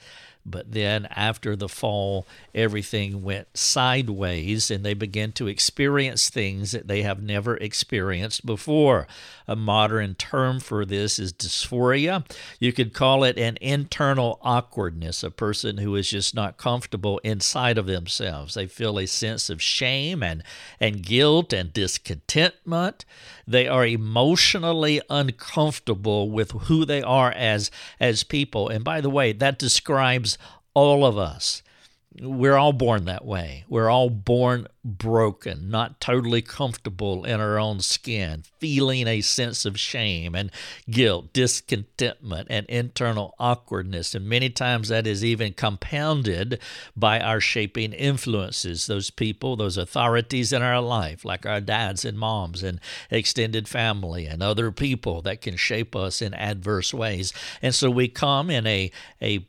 But 0.47 0.73
then 0.73 1.07
after 1.07 1.57
the 1.57 1.69
fall, 1.69 2.27
everything 2.55 3.23
went 3.23 3.57
sideways 3.57 4.71
and 4.71 4.85
they 4.85 4.95
began 4.95 5.33
to 5.33 5.49
experience 5.49 6.29
things 6.29 6.73
that 6.73 6.87
they 6.87 7.03
have 7.03 7.23
never 7.23 7.57
experienced 7.57 8.45
before. 8.45 9.07
A 9.49 9.57
modern 9.57 10.15
term 10.15 10.61
for 10.61 10.85
this 10.85 11.19
is 11.19 11.33
dysphoria. 11.33 12.27
You 12.61 12.73
could 12.73 12.93
call 12.93 13.25
it 13.25 13.39
an 13.39 13.57
internal 13.61 14.39
awkwardness, 14.43 15.23
a 15.23 15.31
person 15.31 15.79
who 15.79 15.97
is 15.97 16.11
just 16.11 16.35
not 16.35 16.59
comfortable 16.59 17.19
inside 17.19 17.79
of 17.79 17.87
themselves. 17.87 18.55
They 18.55 18.67
feel 18.67 18.99
a 18.99 19.07
sense 19.07 19.49
of 19.49 19.63
shame 19.63 20.23
and, 20.23 20.43
and 20.79 21.03
guilt 21.03 21.53
and 21.53 21.73
discontentment. 21.73 23.05
They 23.47 23.67
are 23.67 23.87
emotionally 23.87 25.01
uncomfortable 25.09 26.31
with 26.31 26.53
who 26.53 26.85
they 26.85 27.03
are 27.03 27.33
as, 27.33 27.71
as 27.99 28.25
people. 28.25 28.69
And 28.69 28.85
by 28.85 29.01
the 29.01 29.11
way, 29.11 29.33
that 29.33 29.59
describes 29.59 30.34
all 30.75 31.05
of 31.07 31.17
us 31.17 31.63
we're 32.21 32.57
all 32.57 32.73
born 32.73 33.07
that 33.07 33.25
way. 33.25 33.65
We're 33.69 33.91
all 33.91 34.09
born 34.09 34.69
broken, 34.85 35.69
not 35.69 36.01
totally 36.01 36.43
comfortable 36.43 37.25
in 37.25 37.41
our 37.41 37.59
own 37.59 37.81
skin, 37.81 38.45
feeling 38.61 39.09
a 39.09 39.21
sense 39.21 39.65
of 39.65 39.81
shame 39.81 40.35
and 40.35 40.53
guilt, 40.89 41.33
discontentment, 41.33 42.47
and 42.51 42.67
internal 42.67 43.35
awkwardness. 43.41 44.15
And 44.15 44.29
many 44.29 44.49
times 44.49 44.89
that 44.89 45.09
is 45.09 45.25
even 45.25 45.55
compounded 45.55 46.61
by 46.97 47.19
our 47.19 47.41
shaping 47.41 47.93
influences, 47.93 48.87
those 48.87 49.11
people, 49.11 49.57
those 49.57 49.77
authorities 49.77 50.53
in 50.53 50.63
our 50.63 50.81
life, 50.81 51.25
like 51.25 51.45
our 51.45 51.61
dads 51.61 52.05
and 52.05 52.17
moms 52.17 52.63
and 52.63 52.79
extended 53.11 53.67
family 53.67 54.27
and 54.27 54.41
other 54.41 54.71
people 54.71 55.21
that 55.23 55.41
can 55.41 55.57
shape 55.57 55.97
us 55.97 56.23
in 56.23 56.33
adverse 56.35 56.95
ways. 56.95 57.33
And 57.61 57.75
so 57.75 57.91
we 57.91 58.07
come 58.07 58.51
in 58.51 58.69
a, 58.69 58.93
a 59.21 59.47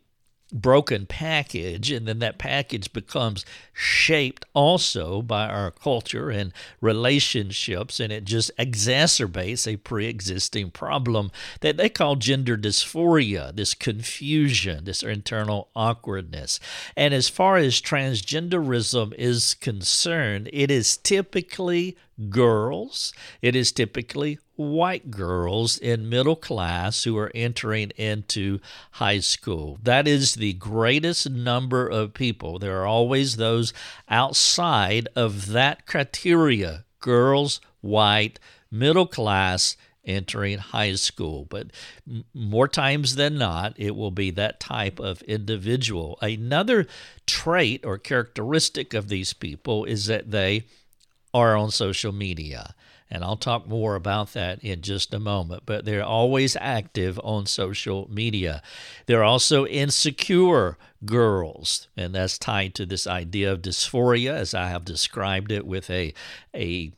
broken 0.51 1.05
package, 1.05 1.91
and 1.91 2.07
then 2.07 2.19
that 2.19 2.37
package 2.37 2.93
becomes 2.93 3.45
shaped 3.73 4.45
also 4.53 5.21
by 5.21 5.47
our 5.47 5.71
culture 5.71 6.29
and 6.29 6.53
relationships, 6.81 7.99
and 7.99 8.11
it 8.13 8.25
just 8.25 8.55
exacerbates 8.57 9.71
a 9.71 9.77
pre 9.77 10.05
existing 10.05 10.71
problem 10.71 11.31
that 11.61 11.77
they 11.77 11.89
call 11.89 12.15
gender 12.15 12.57
dysphoria, 12.57 13.55
this 13.55 13.73
confusion, 13.73 14.85
this 14.85 15.03
internal 15.03 15.69
awkwardness. 15.75 16.59
And 16.95 17.13
as 17.13 17.29
far 17.29 17.57
as 17.57 17.81
transgenderism 17.81 19.13
is 19.15 19.55
concerned, 19.55 20.49
it 20.53 20.71
is 20.71 20.97
typically 20.97 21.97
girls. 22.29 23.13
It 23.41 23.55
is 23.55 23.71
typically 23.71 24.39
white 24.55 25.11
girls 25.11 25.77
in 25.77 26.09
middle 26.09 26.35
class 26.35 27.03
who 27.03 27.17
are 27.17 27.31
entering 27.35 27.91
into 27.97 28.59
high 28.91 29.19
school. 29.19 29.77
That 29.83 30.07
is 30.07 30.35
the 30.35 30.53
greatest 30.53 31.29
number 31.29 31.87
of 31.87 32.13
people. 32.13 32.59
There 32.59 32.81
are 32.81 32.85
always 32.85 33.37
those 33.37 33.73
outside 34.09 35.07
of 35.15 35.47
that 35.47 35.85
criteria 35.85 36.85
girls, 36.99 37.61
white, 37.81 38.39
middle 38.71 39.07
class. 39.07 39.77
Entering 40.07 40.59
high 40.59 40.93
school, 40.93 41.47
but 41.49 41.71
more 42.31 42.67
times 42.67 43.15
than 43.15 43.39
not, 43.39 43.73
it 43.75 43.95
will 43.95 44.11
be 44.11 44.29
that 44.29 44.59
type 44.59 44.99
of 44.99 45.23
individual. 45.23 46.19
Another 46.21 46.85
trait 47.25 47.83
or 47.83 47.97
characteristic 47.97 48.93
of 48.93 49.07
these 49.07 49.33
people 49.33 49.83
is 49.85 50.05
that 50.05 50.29
they 50.29 50.65
are 51.33 51.55
on 51.55 51.71
social 51.71 52.11
media. 52.11 52.75
And 53.09 53.23
I'll 53.23 53.37
talk 53.37 53.67
more 53.67 53.95
about 53.95 54.33
that 54.33 54.63
in 54.63 54.81
just 54.81 55.13
a 55.13 55.19
moment. 55.19 55.63
But 55.65 55.85
they're 55.85 56.03
always 56.03 56.57
active 56.59 57.19
on 57.23 57.45
social 57.45 58.09
media. 58.11 58.61
They're 59.05 59.23
also 59.23 59.65
insecure 59.65 60.77
girls, 61.05 61.87
and 61.95 62.15
that's 62.15 62.39
tied 62.39 62.73
to 62.75 62.85
this 62.85 63.05
idea 63.05 63.51
of 63.51 63.61
dysphoria, 63.61 64.33
as 64.33 64.53
I 64.53 64.69
have 64.69 64.85
described 64.85 65.51
it 65.51 65.67
with 65.67 65.89
a, 65.89 66.13
a, 66.55 66.93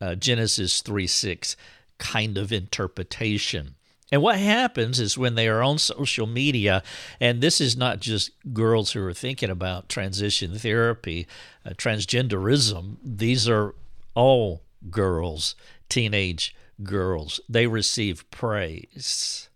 a 0.00 0.14
Genesis 0.14 0.80
3 0.82 1.06
6 1.06 1.56
kind 1.98 2.38
of 2.38 2.52
interpretation. 2.52 3.74
And 4.12 4.20
what 4.20 4.38
happens 4.38 5.00
is 5.00 5.16
when 5.16 5.36
they 5.36 5.48
are 5.48 5.62
on 5.62 5.78
social 5.78 6.26
media, 6.26 6.82
and 7.18 7.40
this 7.40 7.60
is 7.60 7.76
not 7.76 8.00
just 8.00 8.30
girls 8.52 8.92
who 8.92 9.02
are 9.06 9.14
thinking 9.14 9.48
about 9.48 9.88
transition 9.88 10.58
therapy, 10.58 11.26
uh, 11.64 11.70
transgenderism, 11.70 12.96
these 13.02 13.48
are 13.48 13.74
all 14.14 14.60
girls, 14.90 15.54
teenage 15.88 16.54
girls. 16.82 17.40
They 17.48 17.66
receive 17.66 18.30
praise 18.30 19.48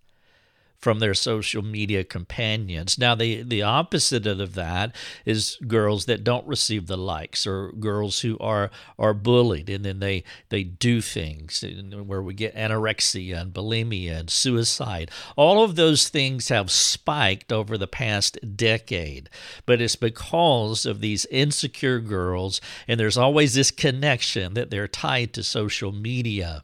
from 0.86 1.00
their 1.00 1.14
social 1.14 1.62
media 1.62 2.04
companions. 2.04 2.96
Now, 2.96 3.16
the, 3.16 3.42
the 3.42 3.60
opposite 3.60 4.24
of 4.24 4.54
that 4.54 4.94
is 5.24 5.58
girls 5.66 6.04
that 6.04 6.22
don't 6.22 6.46
receive 6.46 6.86
the 6.86 6.96
likes 6.96 7.44
or 7.44 7.72
girls 7.72 8.20
who 8.20 8.38
are, 8.38 8.70
are 8.96 9.12
bullied 9.12 9.68
and 9.68 9.84
then 9.84 9.98
they, 9.98 10.22
they 10.48 10.62
do 10.62 11.00
things 11.00 11.64
where 11.92 12.22
we 12.22 12.34
get 12.34 12.54
anorexia 12.54 13.36
and 13.36 13.52
bulimia 13.52 14.16
and 14.16 14.30
suicide. 14.30 15.10
All 15.34 15.64
of 15.64 15.74
those 15.74 16.08
things 16.08 16.50
have 16.50 16.70
spiked 16.70 17.50
over 17.50 17.76
the 17.76 17.88
past 17.88 18.38
decade, 18.56 19.28
but 19.66 19.80
it's 19.80 19.96
because 19.96 20.86
of 20.86 21.00
these 21.00 21.26
insecure 21.32 21.98
girls, 21.98 22.60
and 22.86 23.00
there's 23.00 23.18
always 23.18 23.54
this 23.54 23.72
connection 23.72 24.54
that 24.54 24.70
they're 24.70 24.86
tied 24.86 25.32
to 25.32 25.42
social 25.42 25.90
media. 25.90 26.62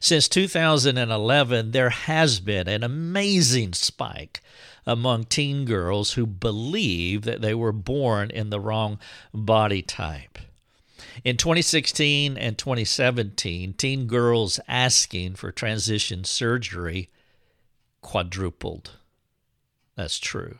Since 0.00 0.28
2011, 0.28 1.70
there 1.70 1.90
has 1.90 2.40
been 2.40 2.68
an 2.68 2.82
amazing 2.82 3.72
spike 3.72 4.40
among 4.86 5.24
teen 5.24 5.64
girls 5.64 6.12
who 6.12 6.26
believe 6.26 7.22
that 7.22 7.40
they 7.40 7.54
were 7.54 7.72
born 7.72 8.30
in 8.30 8.50
the 8.50 8.60
wrong 8.60 8.98
body 9.32 9.82
type. 9.82 10.38
In 11.24 11.36
2016 11.36 12.36
and 12.36 12.58
2017, 12.58 13.74
teen 13.74 14.06
girls 14.06 14.58
asking 14.66 15.36
for 15.36 15.52
transition 15.52 16.24
surgery 16.24 17.08
quadrupled. 18.00 18.92
That's 19.94 20.18
true. 20.18 20.58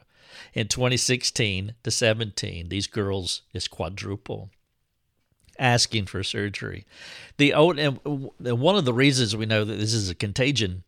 In 0.55 0.69
2016 0.69 1.75
to 1.83 1.91
17, 1.91 2.69
these 2.69 2.87
girls 2.87 3.43
is 3.53 3.69
quadruple 3.69 4.51
asking 5.59 6.07
for 6.07 6.23
surgery. 6.23 6.85
The 7.37 7.55
old, 7.55 7.79
and 7.79 7.99
one 8.39 8.77
of 8.77 8.85
the 8.85 8.95
reasons 8.95 9.37
we 9.37 9.47
know 9.47 9.65
that 9.65 9.79
this 9.79 9.95
is 9.95 10.11
a 10.11 10.15
contagion 10.15 10.85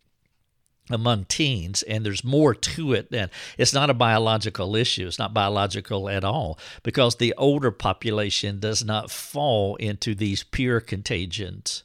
among 0.90 1.24
teens 1.24 1.82
and 1.84 2.04
there's 2.04 2.22
more 2.22 2.54
to 2.54 2.92
it 2.92 3.10
than 3.10 3.30
it's 3.56 3.72
not 3.72 3.88
a 3.88 3.94
biological 3.94 4.76
issue 4.76 5.06
it's 5.06 5.18
not 5.18 5.32
biological 5.32 6.10
at 6.10 6.24
all 6.24 6.58
because 6.82 7.16
the 7.16 7.32
older 7.38 7.70
population 7.70 8.60
does 8.60 8.84
not 8.84 9.10
fall 9.10 9.76
into 9.76 10.14
these 10.14 10.42
pure 10.42 10.80
contagions 10.80 11.84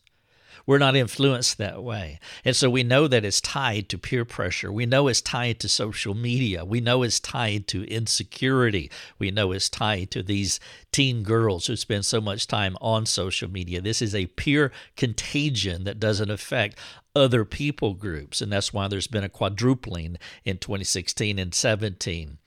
we're 0.69 0.77
not 0.77 0.95
influenced 0.95 1.57
that 1.57 1.81
way. 1.81 2.19
And 2.45 2.55
so 2.55 2.69
we 2.69 2.83
know 2.83 3.07
that 3.07 3.25
it's 3.25 3.41
tied 3.41 3.89
to 3.89 3.97
peer 3.97 4.23
pressure. 4.23 4.71
We 4.71 4.85
know 4.85 5.07
it's 5.07 5.19
tied 5.19 5.59
to 5.61 5.67
social 5.67 6.13
media. 6.13 6.63
We 6.63 6.79
know 6.79 7.01
it's 7.01 7.19
tied 7.19 7.65
to 7.69 7.91
insecurity. 7.91 8.91
We 9.17 9.31
know 9.31 9.51
it's 9.51 9.67
tied 9.67 10.11
to 10.11 10.21
these 10.21 10.59
teen 10.91 11.23
girls 11.23 11.65
who 11.65 11.75
spend 11.75 12.05
so 12.05 12.21
much 12.21 12.45
time 12.45 12.77
on 12.81 13.07
social 13.07 13.49
media. 13.49 13.81
This 13.81 13.99
is 13.99 14.13
a 14.13 14.27
peer 14.27 14.71
contagion 14.95 15.85
that 15.85 15.99
doesn't 15.99 16.29
affect 16.29 16.77
other 17.15 17.45
people 17.45 17.95
groups. 17.95 18.39
And 18.39 18.51
that's 18.51 18.71
why 18.71 18.87
there's 18.87 19.07
been 19.07 19.23
a 19.23 19.27
quadrupling 19.27 20.17
in 20.45 20.59
2016 20.59 21.39
and 21.39 21.55
17. 21.55 22.37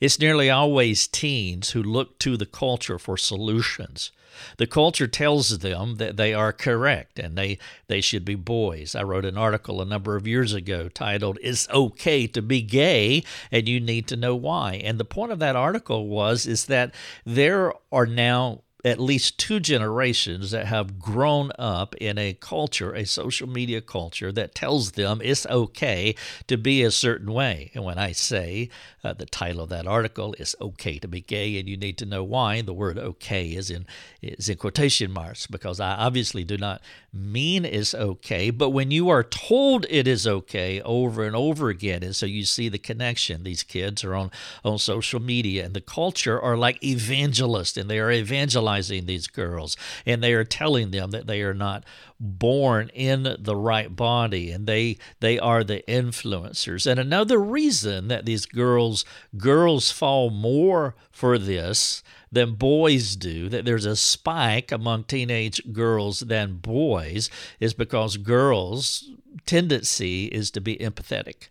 It's 0.00 0.20
nearly 0.20 0.48
always 0.48 1.08
teens 1.08 1.70
who 1.70 1.82
look 1.82 2.20
to 2.20 2.36
the 2.36 2.46
culture 2.46 3.00
for 3.00 3.16
solutions. 3.16 4.12
The 4.56 4.66
culture 4.66 5.06
tells 5.06 5.58
them 5.58 5.96
that 5.96 6.16
they 6.16 6.34
are 6.34 6.52
correct 6.52 7.18
and 7.18 7.36
they, 7.36 7.58
they 7.86 8.00
should 8.00 8.24
be 8.24 8.34
boys. 8.34 8.94
I 8.94 9.02
wrote 9.02 9.24
an 9.24 9.38
article 9.38 9.80
a 9.80 9.86
number 9.86 10.16
of 10.16 10.26
years 10.26 10.52
ago 10.52 10.88
titled, 10.88 11.38
It's 11.42 11.68
Okay 11.70 12.26
to 12.28 12.42
Be 12.42 12.62
Gay 12.62 13.24
and 13.50 13.68
You 13.68 13.80
Need 13.80 14.06
to 14.08 14.16
Know 14.16 14.34
Why. 14.34 14.74
And 14.74 14.98
the 14.98 15.04
point 15.04 15.32
of 15.32 15.38
that 15.40 15.56
article 15.56 16.08
was 16.08 16.46
is 16.46 16.66
that 16.66 16.94
there 17.24 17.72
are 17.90 18.06
now 18.06 18.62
at 18.84 18.98
least 18.98 19.38
two 19.38 19.60
generations 19.60 20.50
that 20.50 20.66
have 20.66 20.98
grown 20.98 21.52
up 21.58 21.94
in 21.96 22.18
a 22.18 22.32
culture, 22.34 22.92
a 22.94 23.04
social 23.04 23.48
media 23.48 23.80
culture 23.80 24.32
that 24.32 24.54
tells 24.54 24.92
them 24.92 25.20
it's 25.22 25.46
okay 25.46 26.14
to 26.48 26.56
be 26.56 26.82
a 26.82 26.90
certain 26.90 27.32
way. 27.32 27.70
And 27.74 27.84
when 27.84 27.98
I 27.98 28.10
say 28.12 28.70
uh, 29.04 29.12
the 29.12 29.26
title 29.26 29.62
of 29.62 29.68
that 29.68 29.86
article 29.86 30.34
is 30.38 30.56
"Okay 30.60 30.98
to 30.98 31.06
be 31.06 31.20
gay," 31.20 31.58
and 31.58 31.68
you 31.68 31.76
need 31.76 31.96
to 31.98 32.06
know 32.06 32.24
why, 32.24 32.60
the 32.60 32.74
word 32.74 32.98
"okay" 32.98 33.48
is 33.50 33.70
in 33.70 33.86
is 34.20 34.48
in 34.48 34.56
quotation 34.56 35.12
marks 35.12 35.46
because 35.46 35.78
I 35.78 35.92
obviously 35.94 36.42
do 36.42 36.58
not 36.58 36.82
mean 37.12 37.64
it's 37.64 37.94
okay. 37.94 38.50
But 38.50 38.70
when 38.70 38.90
you 38.90 39.08
are 39.08 39.22
told 39.22 39.86
it 39.90 40.08
is 40.08 40.26
okay 40.26 40.80
over 40.82 41.24
and 41.24 41.36
over 41.36 41.68
again, 41.68 42.02
and 42.02 42.16
so 42.16 42.26
you 42.26 42.44
see 42.44 42.68
the 42.68 42.78
connection, 42.78 43.44
these 43.44 43.62
kids 43.62 44.02
are 44.02 44.14
on 44.14 44.32
on 44.64 44.78
social 44.78 45.20
media 45.20 45.64
and 45.64 45.74
the 45.74 45.80
culture 45.80 46.40
are 46.40 46.56
like 46.56 46.82
evangelists, 46.82 47.76
and 47.76 47.88
they 47.88 48.00
are 48.00 48.10
evangelizing 48.10 48.71
these 48.80 49.26
girls 49.26 49.76
and 50.06 50.22
they 50.22 50.32
are 50.32 50.44
telling 50.44 50.90
them 50.90 51.10
that 51.10 51.26
they 51.26 51.42
are 51.42 51.54
not 51.54 51.84
born 52.18 52.88
in 52.94 53.36
the 53.38 53.56
right 53.56 53.94
body 53.94 54.50
and 54.50 54.66
they 54.66 54.96
they 55.20 55.38
are 55.38 55.62
the 55.62 55.82
influencers 55.88 56.90
and 56.90 56.98
another 56.98 57.38
reason 57.38 58.08
that 58.08 58.24
these 58.24 58.46
girls 58.46 59.04
girls 59.36 59.90
fall 59.90 60.30
more 60.30 60.94
for 61.10 61.38
this 61.38 62.02
than 62.32 62.54
boys 62.54 63.14
do, 63.14 63.50
that 63.50 63.66
there's 63.66 63.84
a 63.84 63.94
spike 63.94 64.72
among 64.72 65.04
teenage 65.04 65.60
girls 65.70 66.20
than 66.20 66.54
boys, 66.54 67.28
is 67.60 67.74
because 67.74 68.16
girls' 68.16 69.10
tendency 69.44 70.26
is 70.26 70.50
to 70.50 70.60
be 70.60 70.76
empathetic. 70.78 71.48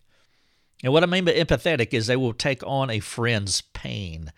And 0.84 0.92
what 0.92 1.04
I 1.04 1.06
mean 1.06 1.26
by 1.26 1.34
empathetic 1.34 1.94
is 1.94 2.08
they 2.08 2.16
will 2.16 2.34
take 2.34 2.64
on 2.66 2.90
a 2.90 3.00
friend's 3.00 3.62
pain 3.62 4.32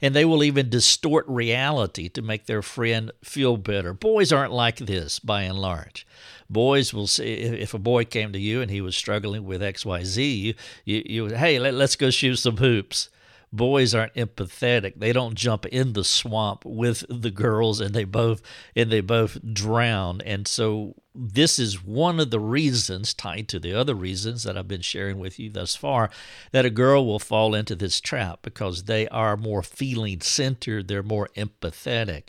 and 0.00 0.14
they 0.14 0.24
will 0.24 0.42
even 0.42 0.68
distort 0.68 1.26
reality 1.28 2.08
to 2.10 2.22
make 2.22 2.46
their 2.46 2.62
friend 2.62 3.10
feel 3.22 3.56
better. 3.56 3.92
Boys 3.92 4.32
aren't 4.32 4.52
like 4.52 4.78
this 4.78 5.18
by 5.18 5.42
and 5.42 5.58
large. 5.58 6.06
Boys 6.48 6.92
will 6.92 7.06
say, 7.06 7.32
if 7.32 7.74
a 7.74 7.78
boy 7.78 8.04
came 8.04 8.32
to 8.32 8.38
you 8.38 8.60
and 8.60 8.70
he 8.70 8.80
was 8.80 8.96
struggling 8.96 9.44
with 9.44 9.60
XYZ, 9.60 10.40
you, 10.40 10.54
you, 10.84 11.02
you 11.06 11.26
hey, 11.26 11.58
let, 11.58 11.74
let's 11.74 11.96
go 11.96 12.10
shoot 12.10 12.36
some 12.36 12.56
hoops 12.56 13.08
boys 13.52 13.94
aren't 13.94 14.14
empathetic. 14.14 14.94
They 14.96 15.12
don't 15.12 15.34
jump 15.34 15.66
in 15.66 15.92
the 15.92 16.04
swamp 16.04 16.64
with 16.64 17.04
the 17.08 17.30
girls 17.30 17.80
and 17.80 17.94
they 17.94 18.04
both 18.04 18.42
and 18.76 18.90
they 18.90 19.00
both 19.00 19.38
drown. 19.52 20.20
And 20.22 20.46
so 20.46 20.94
this 21.14 21.58
is 21.58 21.84
one 21.84 22.20
of 22.20 22.30
the 22.30 22.40
reasons, 22.40 23.12
tied 23.12 23.48
to 23.48 23.58
the 23.58 23.74
other 23.74 23.94
reasons 23.94 24.44
that 24.44 24.56
I've 24.56 24.68
been 24.68 24.80
sharing 24.80 25.18
with 25.18 25.38
you 25.38 25.50
thus 25.50 25.74
far, 25.74 26.10
that 26.52 26.64
a 26.64 26.70
girl 26.70 27.04
will 27.04 27.18
fall 27.18 27.54
into 27.54 27.74
this 27.74 28.00
trap 28.00 28.40
because 28.42 28.84
they 28.84 29.08
are 29.08 29.36
more 29.36 29.62
feeling 29.62 30.20
centered, 30.20 30.88
they're 30.88 31.02
more 31.02 31.28
empathetic. 31.36 32.24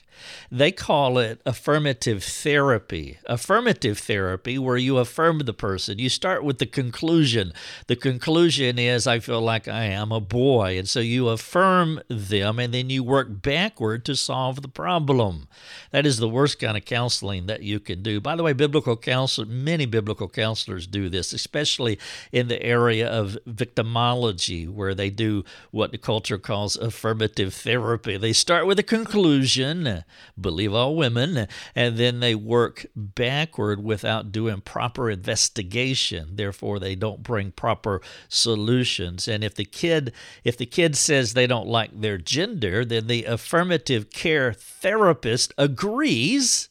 They 0.51 0.71
call 0.71 1.17
it 1.17 1.41
affirmative 1.45 2.23
therapy. 2.23 3.19
Affirmative 3.25 3.99
therapy, 3.99 4.57
where 4.57 4.77
you 4.77 4.97
affirm 4.97 5.39
the 5.39 5.53
person. 5.53 5.99
You 5.99 6.09
start 6.09 6.43
with 6.43 6.59
the 6.59 6.65
conclusion. 6.65 7.53
The 7.87 7.95
conclusion 7.95 8.77
is, 8.77 9.07
I 9.07 9.19
feel 9.19 9.41
like 9.41 9.67
I 9.67 9.85
am 9.85 10.11
a 10.11 10.19
boy. 10.19 10.77
And 10.77 10.87
so 10.87 10.99
you 10.99 11.29
affirm 11.29 12.01
them 12.07 12.59
and 12.59 12.73
then 12.73 12.89
you 12.89 13.03
work 13.03 13.41
backward 13.41 14.05
to 14.05 14.15
solve 14.15 14.61
the 14.61 14.67
problem. 14.67 15.47
That 15.91 16.05
is 16.05 16.17
the 16.17 16.29
worst 16.29 16.59
kind 16.59 16.77
of 16.77 16.85
counseling 16.85 17.45
that 17.47 17.63
you 17.63 17.79
can 17.79 18.03
do. 18.03 18.19
By 18.19 18.35
the 18.35 18.43
way, 18.43 18.53
biblical 18.53 18.97
counselors, 18.97 19.49
many 19.49 19.85
biblical 19.85 20.27
counselors 20.27 20.87
do 20.87 21.09
this, 21.09 21.33
especially 21.33 21.99
in 22.31 22.47
the 22.47 22.61
area 22.61 23.07
of 23.07 23.37
victimology, 23.47 24.69
where 24.69 24.93
they 24.93 25.09
do 25.09 25.43
what 25.71 25.91
the 25.91 25.97
culture 25.97 26.37
calls 26.37 26.75
affirmative 26.75 27.53
therapy. 27.53 28.17
They 28.17 28.33
start 28.33 28.65
with 28.65 28.79
a 28.79 28.83
conclusion, 28.83 30.00
believe 30.39 30.73
all 30.73 30.95
women, 30.95 31.47
and 31.75 31.97
then 31.97 32.19
they 32.19 32.35
work 32.35 32.85
backward 32.95 33.83
without 33.83 34.31
doing 34.31 34.61
proper 34.61 35.09
investigation. 35.09 36.35
Therefore, 36.35 36.79
they 36.79 36.95
don't 36.95 37.23
bring 37.23 37.51
proper 37.51 38.01
solutions. 38.29 39.27
And 39.27 39.43
if 39.43 39.55
the 39.55 39.65
kid, 39.65 40.13
if 40.43 40.57
the 40.57 40.65
kid 40.65 40.95
says 40.95 41.33
they 41.33 41.47
don't 41.47 41.67
like 41.67 41.99
their 41.99 42.17
gender, 42.17 42.83
then 42.85 43.07
the 43.07 43.25
affirmative 43.25 44.09
care 44.09 44.53
therapist 44.53 45.53
agrees 45.57 46.69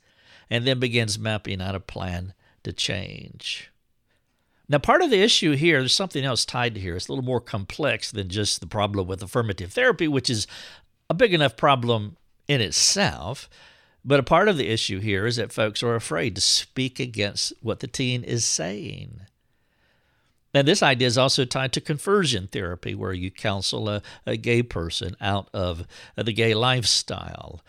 and 0.48 0.66
then 0.66 0.80
begins 0.80 1.18
mapping 1.18 1.62
out 1.62 1.74
a 1.74 1.80
plan 1.80 2.34
to 2.64 2.72
change. 2.72 3.70
Now, 4.68 4.78
part 4.78 5.02
of 5.02 5.10
the 5.10 5.20
issue 5.20 5.56
here, 5.56 5.80
there's 5.80 5.92
something 5.92 6.24
else 6.24 6.44
tied 6.44 6.74
to 6.74 6.80
here. 6.80 6.94
It's 6.94 7.08
a 7.08 7.12
little 7.12 7.24
more 7.24 7.40
complex 7.40 8.12
than 8.12 8.28
just 8.28 8.60
the 8.60 8.68
problem 8.68 9.08
with 9.08 9.20
affirmative 9.20 9.72
therapy, 9.72 10.06
which 10.06 10.30
is 10.30 10.46
a 11.08 11.14
big 11.14 11.34
enough 11.34 11.56
problem 11.56 12.16
in 12.50 12.60
itself. 12.60 13.48
But 14.04 14.18
a 14.18 14.24
part 14.24 14.48
of 14.48 14.56
the 14.56 14.68
issue 14.68 14.98
here 14.98 15.24
is 15.24 15.36
that 15.36 15.52
folks 15.52 15.84
are 15.84 15.94
afraid 15.94 16.34
to 16.34 16.40
speak 16.40 16.98
against 16.98 17.52
what 17.62 17.78
the 17.78 17.86
teen 17.86 18.24
is 18.24 18.44
saying. 18.44 19.20
And 20.52 20.66
this 20.66 20.82
idea 20.82 21.06
is 21.06 21.16
also 21.16 21.44
tied 21.44 21.72
to 21.74 21.80
conversion 21.80 22.48
therapy, 22.48 22.92
where 22.96 23.12
you 23.12 23.30
counsel 23.30 23.88
a, 23.88 24.02
a 24.26 24.36
gay 24.36 24.64
person 24.64 25.14
out 25.20 25.48
of 25.54 25.86
the 26.16 26.32
gay 26.32 26.54
lifestyle 26.54 27.60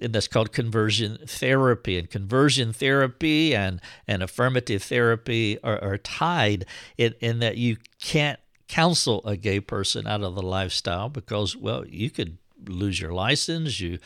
and 0.00 0.14
that's 0.14 0.28
called 0.28 0.52
conversion 0.52 1.18
therapy. 1.26 1.98
And 1.98 2.10
conversion 2.10 2.72
therapy 2.72 3.54
and, 3.54 3.80
and 4.08 4.22
affirmative 4.22 4.82
therapy 4.82 5.62
are, 5.62 5.80
are 5.80 5.98
tied 5.98 6.64
in, 6.98 7.14
in 7.20 7.38
that 7.38 7.56
you 7.58 7.76
can't 8.00 8.40
counsel 8.66 9.22
a 9.24 9.36
gay 9.36 9.60
person 9.60 10.06
out 10.06 10.22
of 10.22 10.34
the 10.34 10.42
lifestyle 10.42 11.08
because, 11.08 11.54
well, 11.54 11.86
you 11.86 12.10
could 12.10 12.38
lose 12.68 13.00
your 13.00 13.12
license 13.12 13.80
you 13.80 13.98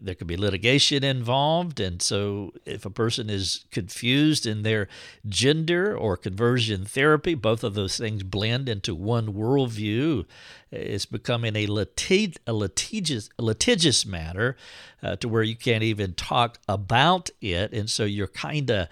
there 0.00 0.14
could 0.14 0.26
be 0.26 0.36
litigation 0.36 1.02
involved. 1.02 1.80
And 1.80 2.00
so 2.00 2.52
if 2.64 2.84
a 2.84 2.90
person 2.90 3.28
is 3.28 3.64
confused 3.70 4.46
in 4.46 4.62
their 4.62 4.88
gender 5.28 5.96
or 5.96 6.16
conversion 6.16 6.84
therapy 6.84 7.34
both 7.34 7.64
of 7.64 7.74
those 7.74 7.96
things 7.96 8.22
blend 8.22 8.68
into 8.68 8.94
one 8.94 9.34
worldview. 9.34 10.26
It's 10.70 11.06
becoming 11.06 11.56
a, 11.56 11.66
litig- 11.66 12.36
a 12.46 12.52
litigious, 12.52 13.28
a 13.38 13.42
litigious 13.42 14.06
matter 14.06 14.56
uh, 15.02 15.16
to 15.16 15.28
where 15.28 15.42
you 15.42 15.56
can't 15.56 15.82
even 15.82 16.14
talk 16.14 16.58
about 16.68 17.30
it. 17.40 17.72
And 17.72 17.90
so 17.90 18.04
you're 18.04 18.28
kind 18.28 18.70
of 18.70 18.88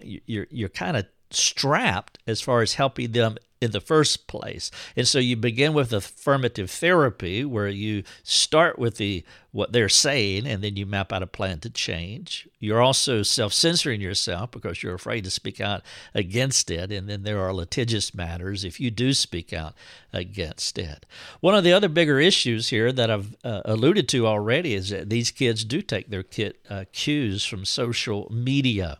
you're 0.00 0.48
you're 0.50 0.68
kind 0.68 0.96
of 0.96 1.06
strapped 1.30 2.18
as 2.26 2.40
far 2.40 2.62
as 2.62 2.74
helping 2.74 3.12
them 3.12 3.36
in 3.64 3.72
the 3.72 3.80
first 3.80 4.26
place. 4.28 4.70
And 4.94 5.08
so 5.08 5.18
you 5.18 5.36
begin 5.36 5.72
with 5.72 5.92
affirmative 5.92 6.70
therapy 6.70 7.44
where 7.44 7.68
you 7.68 8.04
start 8.22 8.78
with 8.78 8.98
the 8.98 9.24
what 9.50 9.72
they're 9.72 9.88
saying 9.88 10.46
and 10.48 10.64
then 10.64 10.74
you 10.74 10.84
map 10.84 11.12
out 11.12 11.22
a 11.22 11.28
plan 11.28 11.60
to 11.60 11.70
change. 11.70 12.48
You're 12.58 12.82
also 12.82 13.22
self-censoring 13.22 14.00
yourself 14.00 14.50
because 14.50 14.82
you're 14.82 14.94
afraid 14.94 15.22
to 15.24 15.30
speak 15.30 15.60
out 15.60 15.82
against 16.12 16.72
it 16.72 16.90
and 16.90 17.08
then 17.08 17.22
there 17.22 17.40
are 17.40 17.54
litigious 17.54 18.12
matters 18.14 18.64
if 18.64 18.80
you 18.80 18.90
do 18.90 19.14
speak 19.14 19.52
out 19.52 19.74
against 20.12 20.76
it. 20.76 21.06
One 21.40 21.54
of 21.54 21.62
the 21.62 21.72
other 21.72 21.88
bigger 21.88 22.18
issues 22.18 22.70
here 22.70 22.90
that 22.92 23.10
I've 23.10 23.36
uh, 23.44 23.62
alluded 23.64 24.08
to 24.08 24.26
already 24.26 24.74
is 24.74 24.90
that 24.90 25.08
these 25.08 25.30
kids 25.30 25.64
do 25.64 25.82
take 25.82 26.10
their 26.10 26.24
uh, 26.68 26.84
cues 26.92 27.44
from 27.44 27.64
social 27.64 28.28
media 28.32 28.98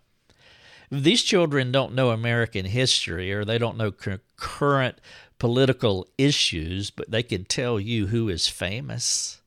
these 1.02 1.22
children 1.22 1.72
don't 1.72 1.94
know 1.94 2.10
American 2.10 2.66
history 2.66 3.32
or 3.32 3.44
they 3.44 3.58
don't 3.58 3.76
know 3.76 3.92
current 4.36 5.00
political 5.38 6.06
issues, 6.16 6.90
but 6.90 7.10
they 7.10 7.22
can 7.22 7.44
tell 7.44 7.80
you 7.80 8.08
who 8.08 8.28
is 8.28 8.48
famous 8.48 9.40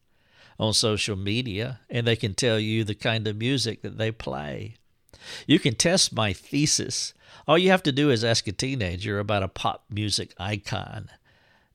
on 0.59 0.73
social 0.73 1.15
media 1.15 1.79
and 1.89 2.05
they 2.05 2.15
can 2.15 2.33
tell 2.33 2.59
you 2.59 2.83
the 2.83 2.95
kind 2.95 3.27
of 3.27 3.37
music 3.37 3.81
that 3.81 3.97
they 3.97 4.11
play. 4.11 4.75
You 5.45 5.59
can 5.59 5.75
test 5.75 6.13
my 6.13 6.33
thesis. 6.33 7.13
All 7.47 7.57
you 7.57 7.69
have 7.69 7.83
to 7.83 7.91
do 7.91 8.09
is 8.09 8.23
ask 8.23 8.47
a 8.47 8.51
teenager 8.51 9.19
about 9.19 9.43
a 9.43 9.47
pop 9.47 9.85
music 9.89 10.33
icon 10.37 11.09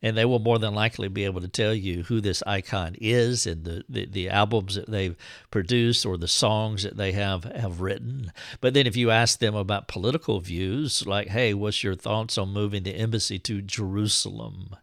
and 0.03 0.17
they 0.17 0.25
will 0.25 0.41
more 0.41 0.59
than 0.59 0.75
likely 0.75 1.09
be 1.09 1.25
able 1.25 1.41
to 1.41 1.49
tell 1.49 1.73
you 1.73 2.03
who 2.05 2.21
this 2.21 2.43
icon 2.47 2.97
is 3.01 3.47
and 3.47 3.65
the, 3.65 3.85
the, 3.89 4.07
the, 4.07 4.29
albums 4.29 4.75
that 4.75 4.91
they've 4.91 5.17
produced 5.51 6.05
or 6.05 6.17
the 6.17 6.29
songs 6.29 6.83
that 6.83 6.97
they 6.97 7.13
have, 7.13 7.45
have 7.45 7.81
written. 7.81 8.33
But 8.61 8.75
then 8.75 8.87
if 8.87 8.97
you 8.97 9.11
ask 9.11 9.39
them 9.39 9.55
about 9.55 9.89
political 9.89 10.41
views, 10.41 11.07
like, 11.07 11.29
hey, 11.29 11.55
what's 11.55 11.85
your 11.85 11.95
thoughts 11.95 12.37
on 12.37 12.53
moving 12.53 12.83
the 12.83 12.97
embassy 12.97 13.39
to 13.41 13.63
Jerusalem? 13.63 14.77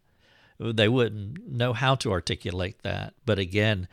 They 0.59 0.87
wouldn't 0.87 1.49
know 1.49 1.73
how 1.73 1.95
to 1.95 2.11
articulate 2.11 2.81
that. 2.83 3.13
But 3.25 3.39
again, 3.39 3.87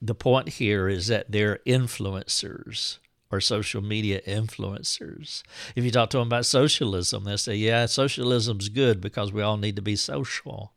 the 0.00 0.14
point 0.14 0.48
here 0.50 0.88
is 0.88 1.06
that 1.08 1.32
they're 1.32 1.60
influencers 1.66 2.98
or 3.34 3.40
social 3.40 3.82
media 3.82 4.20
influencers. 4.26 5.42
If 5.74 5.84
you 5.84 5.90
talk 5.90 6.10
to 6.10 6.18
them 6.18 6.28
about 6.28 6.46
socialism, 6.46 7.24
they 7.24 7.36
say, 7.36 7.56
yeah, 7.56 7.86
socialism's 7.86 8.68
good 8.68 9.00
because 9.00 9.32
we 9.32 9.42
all 9.42 9.56
need 9.56 9.76
to 9.76 9.82
be 9.82 9.96
social. 9.96 10.72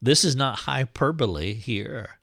This 0.00 0.24
is 0.24 0.36
not 0.36 0.60
hyperbole 0.60 1.54
here. 1.54 2.18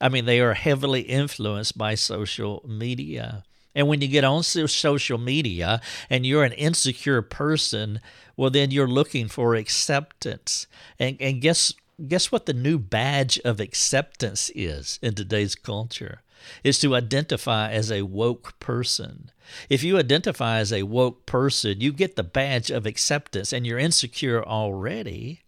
I 0.00 0.08
mean, 0.08 0.26
they 0.26 0.40
are 0.40 0.54
heavily 0.54 1.00
influenced 1.00 1.76
by 1.76 1.94
social 1.94 2.64
media. 2.68 3.44
And 3.74 3.88
when 3.88 4.00
you 4.00 4.08
get 4.08 4.24
on 4.24 4.42
social 4.42 5.18
media 5.18 5.80
and 6.10 6.26
you're 6.26 6.44
an 6.44 6.52
insecure 6.52 7.22
person, 7.22 8.00
well, 8.36 8.50
then 8.50 8.70
you're 8.70 8.88
looking 8.88 9.28
for 9.28 9.54
acceptance. 9.54 10.66
And, 10.98 11.16
and 11.20 11.40
guess, 11.40 11.72
guess 12.06 12.30
what 12.30 12.46
the 12.46 12.52
new 12.52 12.78
badge 12.78 13.38
of 13.40 13.60
acceptance 13.60 14.50
is 14.54 14.98
in 15.02 15.14
today's 15.14 15.54
culture? 15.54 16.22
is 16.64 16.78
to 16.80 16.94
identify 16.94 17.70
as 17.70 17.90
a 17.90 18.02
woke 18.02 18.58
person. 18.60 19.30
If 19.68 19.82
you 19.82 19.98
identify 19.98 20.58
as 20.58 20.72
a 20.72 20.84
woke 20.84 21.26
person, 21.26 21.80
you 21.80 21.92
get 21.92 22.16
the 22.16 22.22
badge 22.22 22.70
of 22.70 22.86
acceptance 22.86 23.52
and 23.52 23.66
you're 23.66 23.78
insecure 23.78 24.44
already. 24.44 25.40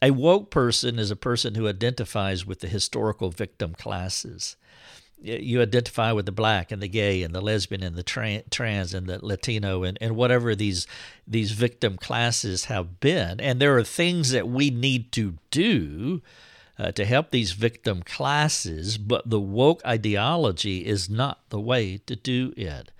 A 0.00 0.10
woke 0.10 0.50
person 0.50 0.98
is 0.98 1.10
a 1.10 1.16
person 1.16 1.54
who 1.54 1.66
identifies 1.66 2.46
with 2.46 2.60
the 2.60 2.68
historical 2.68 3.30
victim 3.30 3.74
classes. 3.74 4.56
You 5.20 5.60
identify 5.60 6.12
with 6.12 6.26
the 6.26 6.32
black 6.32 6.70
and 6.70 6.80
the 6.80 6.88
gay 6.88 7.22
and 7.22 7.34
the 7.34 7.40
lesbian 7.40 7.82
and 7.82 7.96
the 7.96 8.02
trans 8.02 8.94
and 8.94 9.06
the 9.08 9.24
Latino 9.24 9.82
and, 9.82 9.98
and 10.00 10.14
whatever 10.14 10.54
these 10.54 10.86
these 11.26 11.50
victim 11.52 11.96
classes 11.96 12.66
have 12.66 13.00
been. 13.00 13.40
And 13.40 13.60
there 13.60 13.76
are 13.76 13.84
things 13.84 14.30
that 14.30 14.48
we 14.48 14.70
need 14.70 15.10
to 15.12 15.34
do 15.50 16.22
uh, 16.78 16.92
to 16.92 17.04
help 17.04 17.30
these 17.30 17.52
victim 17.52 18.02
classes, 18.02 18.98
but 18.98 19.28
the 19.28 19.40
woke 19.40 19.84
ideology 19.84 20.86
is 20.86 21.10
not 21.10 21.40
the 21.48 21.60
way 21.60 21.98
to 22.06 22.14
do 22.14 22.54
it. 22.56 22.92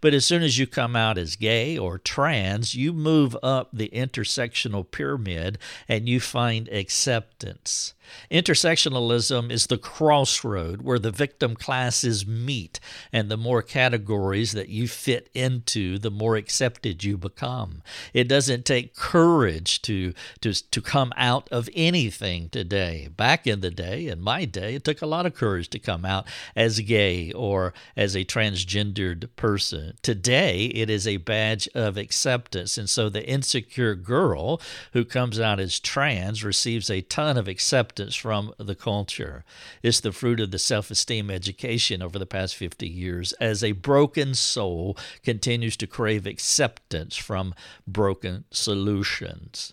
But 0.00 0.14
as 0.14 0.24
soon 0.24 0.42
as 0.42 0.58
you 0.58 0.66
come 0.66 0.96
out 0.96 1.18
as 1.18 1.36
gay 1.36 1.76
or 1.76 1.98
trans, 1.98 2.74
you 2.74 2.92
move 2.92 3.36
up 3.42 3.68
the 3.72 3.90
intersectional 3.92 4.90
pyramid 4.90 5.58
and 5.86 6.08
you 6.08 6.18
find 6.18 6.68
acceptance. 6.68 7.92
Intersectionalism 8.30 9.50
is 9.50 9.66
the 9.66 9.78
crossroad 9.78 10.82
where 10.82 10.98
the 10.98 11.10
victim 11.10 11.56
classes 11.56 12.26
meet, 12.26 12.80
and 13.12 13.30
the 13.30 13.36
more 13.36 13.62
categories 13.62 14.52
that 14.52 14.68
you 14.68 14.88
fit 14.88 15.28
into, 15.34 15.98
the 15.98 16.10
more 16.10 16.36
accepted 16.36 17.04
you 17.04 17.16
become. 17.16 17.82
It 18.12 18.28
doesn't 18.28 18.64
take 18.64 18.94
courage 18.94 19.82
to, 19.82 20.12
to, 20.40 20.52
to 20.70 20.80
come 20.80 21.12
out 21.16 21.48
of 21.50 21.68
anything 21.74 22.48
today. 22.48 23.08
Back 23.14 23.46
in 23.46 23.60
the 23.60 23.70
day, 23.70 24.06
in 24.06 24.20
my 24.20 24.44
day, 24.44 24.74
it 24.74 24.84
took 24.84 25.02
a 25.02 25.06
lot 25.06 25.26
of 25.26 25.34
courage 25.34 25.68
to 25.70 25.78
come 25.78 26.04
out 26.04 26.26
as 26.54 26.80
gay 26.80 27.32
or 27.32 27.72
as 27.96 28.14
a 28.14 28.24
transgendered 28.24 29.28
person. 29.36 29.94
Today, 30.02 30.66
it 30.66 30.90
is 30.90 31.06
a 31.06 31.16
badge 31.16 31.68
of 31.74 31.96
acceptance, 31.96 32.78
and 32.78 32.88
so 32.88 33.08
the 33.08 33.26
insecure 33.28 33.94
girl 33.94 34.60
who 34.92 35.04
comes 35.04 35.40
out 35.40 35.60
as 35.60 35.80
trans 35.80 36.44
receives 36.44 36.90
a 36.90 37.00
ton 37.00 37.36
of 37.36 37.48
acceptance 37.48 37.95
acceptance 37.96 38.16
from 38.16 38.52
the 38.58 38.74
culture. 38.74 39.42
It's 39.82 40.00
the 40.00 40.12
fruit 40.12 40.40
of 40.40 40.50
the 40.50 40.58
self 40.58 40.90
esteem 40.90 41.30
education 41.30 42.02
over 42.02 42.18
the 42.18 42.26
past 42.26 42.54
50 42.54 42.86
years 42.86 43.32
as 43.34 43.64
a 43.64 43.72
broken 43.72 44.34
soul 44.34 44.96
continues 45.22 45.76
to 45.78 45.86
crave 45.86 46.26
acceptance 46.26 47.16
from 47.16 47.54
broken 47.86 48.44
solutions. 48.50 49.72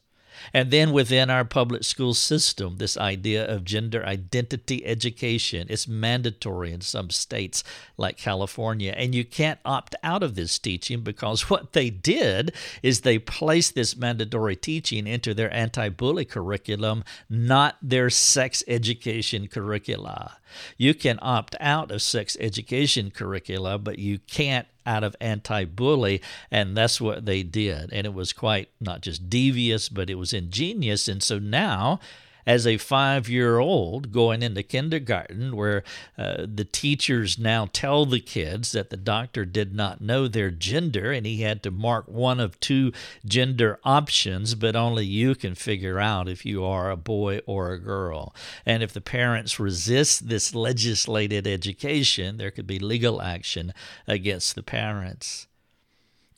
And 0.52 0.72
then 0.72 0.92
within 0.92 1.30
our 1.30 1.46
public 1.46 1.84
school 1.84 2.14
system, 2.14 2.78
this 2.78 2.98
idea 2.98 3.46
of 3.46 3.64
gender 3.64 4.06
identity 4.06 4.86
education 4.86 5.68
is 5.70 5.88
mandatory 5.88 6.72
in 6.72 6.82
some 6.82 7.10
states 7.10 7.64
like 7.98 8.18
California. 8.18 8.94
And 8.98 9.14
you 9.14 9.24
can't 9.24 9.60
opt 9.64 9.96
out 10.04 10.24
of 10.24 10.36
this 10.36 10.60
teaching 10.60 11.02
because 11.02 11.50
what 11.50 11.74
they 11.74 11.90
did 11.90 12.54
is 12.82 13.02
they 13.02 13.20
placed 13.20 13.76
this 13.76 13.96
mandatory 13.96 14.56
teaching 14.56 15.08
into 15.08 15.34
their 15.34 15.54
anti 15.54 15.90
bully 15.90 16.26
curriculum, 16.26 17.04
not 17.30 17.78
their 17.82 18.10
sex 18.10 18.64
education 18.68 19.48
curricula. 19.48 20.38
You 20.78 20.94
can 20.94 21.20
opt 21.22 21.56
out 21.60 21.92
of 21.92 22.02
sex 22.02 22.38
education 22.40 23.12
curricula, 23.12 23.78
but 23.78 24.00
you 24.00 24.20
can't 24.20 24.68
out 24.86 25.04
of 25.04 25.16
anti 25.20 25.66
bully. 25.66 26.22
And 26.52 26.76
that's 26.76 27.00
what 27.00 27.26
they 27.26 27.44
did. 27.44 27.92
And 27.92 28.06
it 28.06 28.14
was 28.14 28.34
quite 28.34 28.70
not 28.80 29.02
just 29.02 29.30
devious, 29.30 29.90
but 29.90 30.10
it 30.10 30.16
was 30.16 30.34
ingenious. 30.34 31.08
And 31.08 31.22
so 31.22 31.40
now, 31.40 32.00
as 32.46 32.68
a 32.68 32.78
five 32.78 33.30
year 33.30 33.60
old 33.60 34.12
going 34.12 34.44
into 34.44 34.64
kindergarten, 34.64 35.56
where 35.56 35.84
uh, 36.18 36.46
the 36.46 36.66
teachers 36.66 37.38
now 37.38 37.68
tell 37.72 38.06
the 38.06 38.20
kids 38.20 38.72
that 38.72 38.90
the 38.90 38.98
doctor 38.98 39.46
did 39.46 39.74
not 39.74 40.02
know 40.02 40.28
their 40.28 40.52
gender 40.52 41.12
and 41.12 41.26
he 41.26 41.42
had 41.42 41.64
to 41.64 41.72
mark 41.72 42.08
one 42.08 42.40
of 42.40 42.60
two 42.60 42.92
gender 43.26 43.80
options, 43.84 44.56
but 44.56 44.76
only 44.76 45.06
you 45.06 45.36
can 45.36 45.56
figure 45.56 46.00
out 46.00 46.28
if 46.28 46.46
you 46.46 46.64
are 46.64 46.92
a 46.92 46.98
boy 46.98 47.40
or 47.46 47.72
a 47.72 47.80
girl. 47.80 48.36
And 48.66 48.84
if 48.84 48.94
the 48.94 49.02
parents 49.02 49.60
resist 49.60 50.30
this 50.30 50.54
legislated 50.56 51.48
education, 51.48 52.38
there 52.38 52.52
could 52.52 52.68
be 52.68 52.80
legal 52.80 53.22
action 53.22 53.74
against 54.08 54.56
the 54.56 54.64
parents 54.64 55.48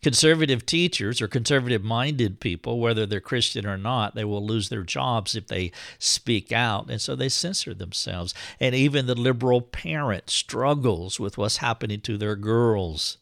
conservative 0.06 0.68
teachers 0.68 1.20
or 1.20 1.28
conservative 1.28 1.84
minded 1.84 2.40
people, 2.40 2.80
whether 2.80 3.08
they're 3.08 3.20
Christian 3.20 3.66
or 3.66 3.76
not, 3.76 4.14
they 4.14 4.24
will 4.24 4.46
lose 4.46 4.70
their 4.70 4.84
jobs 4.84 5.34
if 5.34 5.48
they 5.48 5.72
speak 5.98 6.52
out. 6.52 6.92
And 6.92 7.02
so 7.02 7.16
they 7.16 7.28
censor 7.28 7.74
themselves. 7.74 8.32
And 8.60 8.76
even 8.76 9.08
the 9.08 9.16
liberal 9.16 9.62
parent 9.62 10.30
struggles 10.30 11.20
with 11.20 11.40
what's 11.40 11.58
happening 11.58 12.02
to 12.02 12.20
their 12.20 12.36
girls. 12.36 13.18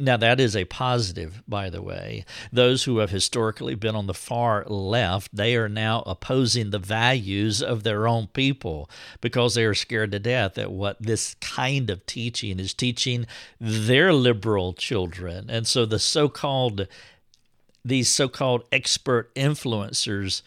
Now, 0.00 0.16
that 0.16 0.38
is 0.38 0.54
a 0.54 0.64
positive, 0.64 1.42
by 1.48 1.70
the 1.70 1.82
way. 1.82 2.24
Those 2.52 2.84
who 2.84 2.98
have 2.98 3.10
historically 3.10 3.74
been 3.74 3.96
on 3.96 4.06
the 4.06 4.14
far 4.14 4.64
left, 4.66 5.34
they 5.34 5.56
are 5.56 5.68
now 5.68 6.04
opposing 6.06 6.70
the 6.70 6.78
values 6.78 7.60
of 7.60 7.82
their 7.82 8.06
own 8.06 8.28
people 8.28 8.88
because 9.20 9.54
they 9.54 9.64
are 9.64 9.74
scared 9.74 10.12
to 10.12 10.20
death 10.20 10.56
at 10.56 10.70
what 10.70 11.02
this 11.02 11.34
kind 11.40 11.90
of 11.90 12.06
teaching 12.06 12.60
is 12.60 12.74
teaching 12.74 13.26
their 13.60 14.12
liberal 14.12 14.72
children. 14.72 15.50
And 15.50 15.66
so 15.66 15.84
the 15.84 15.98
so 15.98 16.28
called, 16.28 16.86
these 17.84 18.08
so 18.08 18.28
called 18.28 18.62
expert 18.70 19.34
influencers, 19.34 20.42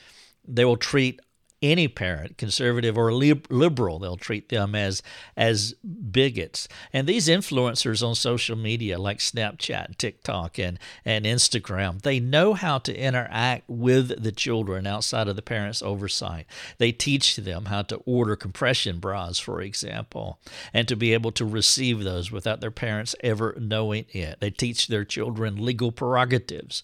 they 0.48 0.64
will 0.64 0.78
treat 0.78 1.20
any 1.62 1.88
parent, 1.88 2.38
conservative 2.38 2.98
or 2.98 3.12
liberal, 3.14 4.00
they'll 4.00 4.18
treat 4.18 4.50
them 4.50 4.74
as 4.74 5.04
as 5.38 5.74
bigots. 6.12 6.68
And 6.92 7.08
these 7.08 7.28
influencers 7.28 8.06
on 8.06 8.16
social 8.16 8.56
media 8.56 8.98
like 8.98 9.20
Snapchat, 9.20 9.98
TikTok, 9.98 10.58
and 10.58 10.80
and 11.06 11.26
Instagram, 11.26 12.02
they 12.02 12.20
know 12.20 12.54
how 12.54 12.80
to 12.80 12.98
interact 12.98 13.70
with 13.70 14.24
the 14.24 14.32
children 14.32 14.88
outside 14.88 15.28
of 15.28 15.36
the 15.36 15.42
parents' 15.42 15.82
oversight. 15.82 16.48
They 16.78 16.92
teach 16.92 17.36
them 17.36 17.66
how 17.66 17.84
to 17.84 17.98
order 18.06 18.36
compression 18.36 19.00
bras, 19.00 19.40
for 19.40 19.62
example, 19.62 20.40
and 20.74 20.88
to 20.88 20.96
be 20.96 21.14
able 21.14 21.32
to 21.34 21.46
receive 21.46 22.04
those 22.04 22.32
without 22.32 22.62
their 22.62 22.72
parents 22.72 23.16
ever 23.24 23.56
knowing 23.60 24.06
it. 24.10 24.40
They 24.40 24.50
teach 24.50 24.88
their 24.88 25.06
children 25.06 25.64
legal 25.64 25.92
prerogatives 25.92 26.84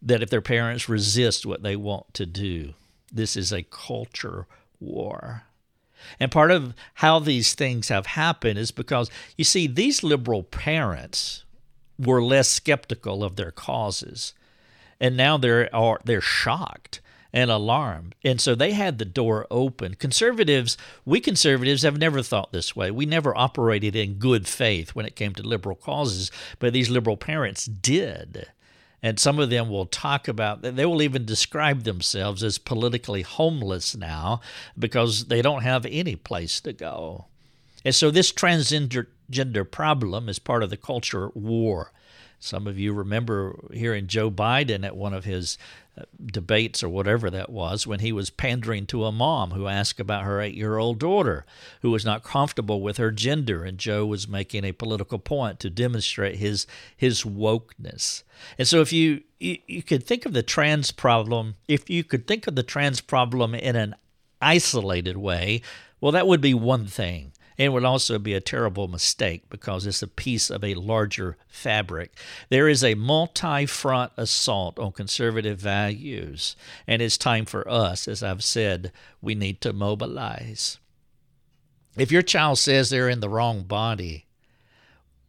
that 0.00 0.22
if 0.22 0.30
their 0.30 0.42
parents 0.42 0.88
resist 0.88 1.46
what 1.46 1.62
they 1.62 1.76
want 1.76 2.12
to 2.14 2.26
do, 2.26 2.74
this 3.14 3.36
is 3.36 3.52
a 3.52 3.62
culture 3.62 4.46
war. 4.80 5.44
And 6.20 6.30
part 6.30 6.50
of 6.50 6.74
how 6.94 7.18
these 7.18 7.54
things 7.54 7.88
have 7.88 8.06
happened 8.06 8.58
is 8.58 8.70
because, 8.70 9.10
you 9.38 9.44
see, 9.44 9.66
these 9.66 10.02
liberal 10.02 10.42
parents 10.42 11.44
were 11.98 12.22
less 12.22 12.50
skeptical 12.50 13.24
of 13.24 13.36
their 13.36 13.50
causes. 13.50 14.34
And 15.00 15.16
now 15.16 15.36
they're, 15.38 15.74
are, 15.74 16.00
they're 16.04 16.20
shocked 16.20 17.00
and 17.32 17.50
alarmed. 17.50 18.14
And 18.24 18.40
so 18.40 18.54
they 18.54 18.72
had 18.72 18.98
the 18.98 19.04
door 19.04 19.46
open. 19.50 19.94
Conservatives, 19.94 20.76
we 21.04 21.20
conservatives 21.20 21.82
have 21.82 21.98
never 21.98 22.22
thought 22.22 22.52
this 22.52 22.76
way. 22.76 22.90
We 22.90 23.06
never 23.06 23.36
operated 23.36 23.96
in 23.96 24.14
good 24.14 24.46
faith 24.46 24.94
when 24.94 25.04
it 25.04 25.16
came 25.16 25.34
to 25.34 25.42
liberal 25.42 25.74
causes, 25.74 26.30
but 26.60 26.72
these 26.72 26.90
liberal 26.90 27.16
parents 27.16 27.66
did. 27.66 28.46
And 29.04 29.20
some 29.20 29.38
of 29.38 29.50
them 29.50 29.68
will 29.68 29.84
talk 29.84 30.28
about, 30.28 30.62
they 30.62 30.86
will 30.86 31.02
even 31.02 31.26
describe 31.26 31.82
themselves 31.82 32.42
as 32.42 32.56
politically 32.56 33.20
homeless 33.20 33.94
now 33.94 34.40
because 34.78 35.26
they 35.26 35.42
don't 35.42 35.62
have 35.62 35.84
any 35.84 36.16
place 36.16 36.58
to 36.62 36.72
go. 36.72 37.26
And 37.84 37.94
so 37.94 38.10
this 38.10 38.32
transgender 38.32 39.70
problem 39.70 40.30
is 40.30 40.38
part 40.38 40.62
of 40.62 40.70
the 40.70 40.78
culture 40.78 41.28
war. 41.34 41.92
Some 42.44 42.66
of 42.66 42.78
you 42.78 42.92
remember 42.92 43.58
hearing 43.72 44.06
Joe 44.06 44.30
Biden 44.30 44.84
at 44.84 44.98
one 44.98 45.14
of 45.14 45.24
his 45.24 45.56
uh, 45.96 46.02
debates 46.26 46.84
or 46.84 46.90
whatever 46.90 47.30
that 47.30 47.48
was 47.48 47.86
when 47.86 48.00
he 48.00 48.12
was 48.12 48.28
pandering 48.28 48.84
to 48.86 49.06
a 49.06 49.12
mom 49.12 49.52
who 49.52 49.66
asked 49.66 49.98
about 49.98 50.24
her 50.24 50.42
eight 50.42 50.54
year 50.54 50.76
old 50.76 50.98
daughter 50.98 51.46
who 51.80 51.90
was 51.90 52.04
not 52.04 52.22
comfortable 52.22 52.82
with 52.82 52.98
her 52.98 53.10
gender. 53.10 53.64
And 53.64 53.78
Joe 53.78 54.04
was 54.04 54.28
making 54.28 54.62
a 54.62 54.72
political 54.72 55.18
point 55.18 55.58
to 55.60 55.70
demonstrate 55.70 56.36
his, 56.36 56.66
his 56.94 57.22
wokeness. 57.22 58.24
And 58.58 58.68
so 58.68 58.82
if 58.82 58.92
you, 58.92 59.22
you, 59.40 59.56
you 59.66 59.82
could 59.82 60.04
think 60.04 60.26
of 60.26 60.34
the 60.34 60.42
trans 60.42 60.90
problem, 60.90 61.54
if 61.66 61.88
you 61.88 62.04
could 62.04 62.26
think 62.26 62.46
of 62.46 62.56
the 62.56 62.62
trans 62.62 63.00
problem 63.00 63.54
in 63.54 63.74
an 63.74 63.94
isolated 64.42 65.16
way, 65.16 65.62
well, 65.98 66.12
that 66.12 66.26
would 66.26 66.42
be 66.42 66.52
one 66.52 66.84
thing. 66.84 67.32
And 67.56 67.72
would 67.72 67.84
also 67.84 68.18
be 68.18 68.34
a 68.34 68.40
terrible 68.40 68.88
mistake 68.88 69.48
because 69.48 69.86
it's 69.86 70.02
a 70.02 70.08
piece 70.08 70.50
of 70.50 70.64
a 70.64 70.74
larger 70.74 71.36
fabric. 71.46 72.16
There 72.48 72.68
is 72.68 72.82
a 72.82 72.94
multi 72.94 73.66
front 73.66 74.12
assault 74.16 74.78
on 74.78 74.92
conservative 74.92 75.60
values, 75.60 76.56
and 76.86 77.00
it's 77.00 77.16
time 77.16 77.44
for 77.44 77.68
us, 77.68 78.08
as 78.08 78.22
I've 78.22 78.42
said, 78.42 78.90
we 79.22 79.34
need 79.34 79.60
to 79.60 79.72
mobilize. 79.72 80.78
If 81.96 82.10
your 82.10 82.22
child 82.22 82.58
says 82.58 82.90
they're 82.90 83.08
in 83.08 83.20
the 83.20 83.28
wrong 83.28 83.62
body, 83.62 84.26